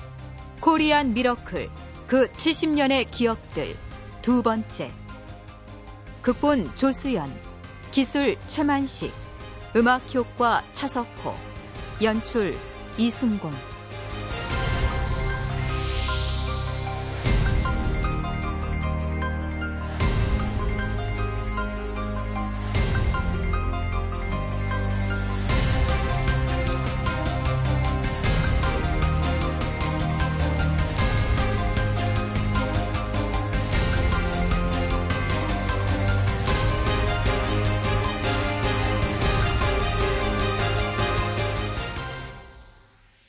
코리안 0.60 1.14
미러클 1.14 1.70
그 2.08 2.26
70년의 2.32 3.08
기억들 3.12 3.76
두 4.20 4.42
번째. 4.42 4.90
극본 6.20 6.74
조수연 6.74 7.32
기술 7.92 8.36
최만식 8.48 9.12
음악 9.76 10.12
효과 10.12 10.64
차석호 10.72 11.32
연출 12.02 12.56
이순곤 12.96 13.52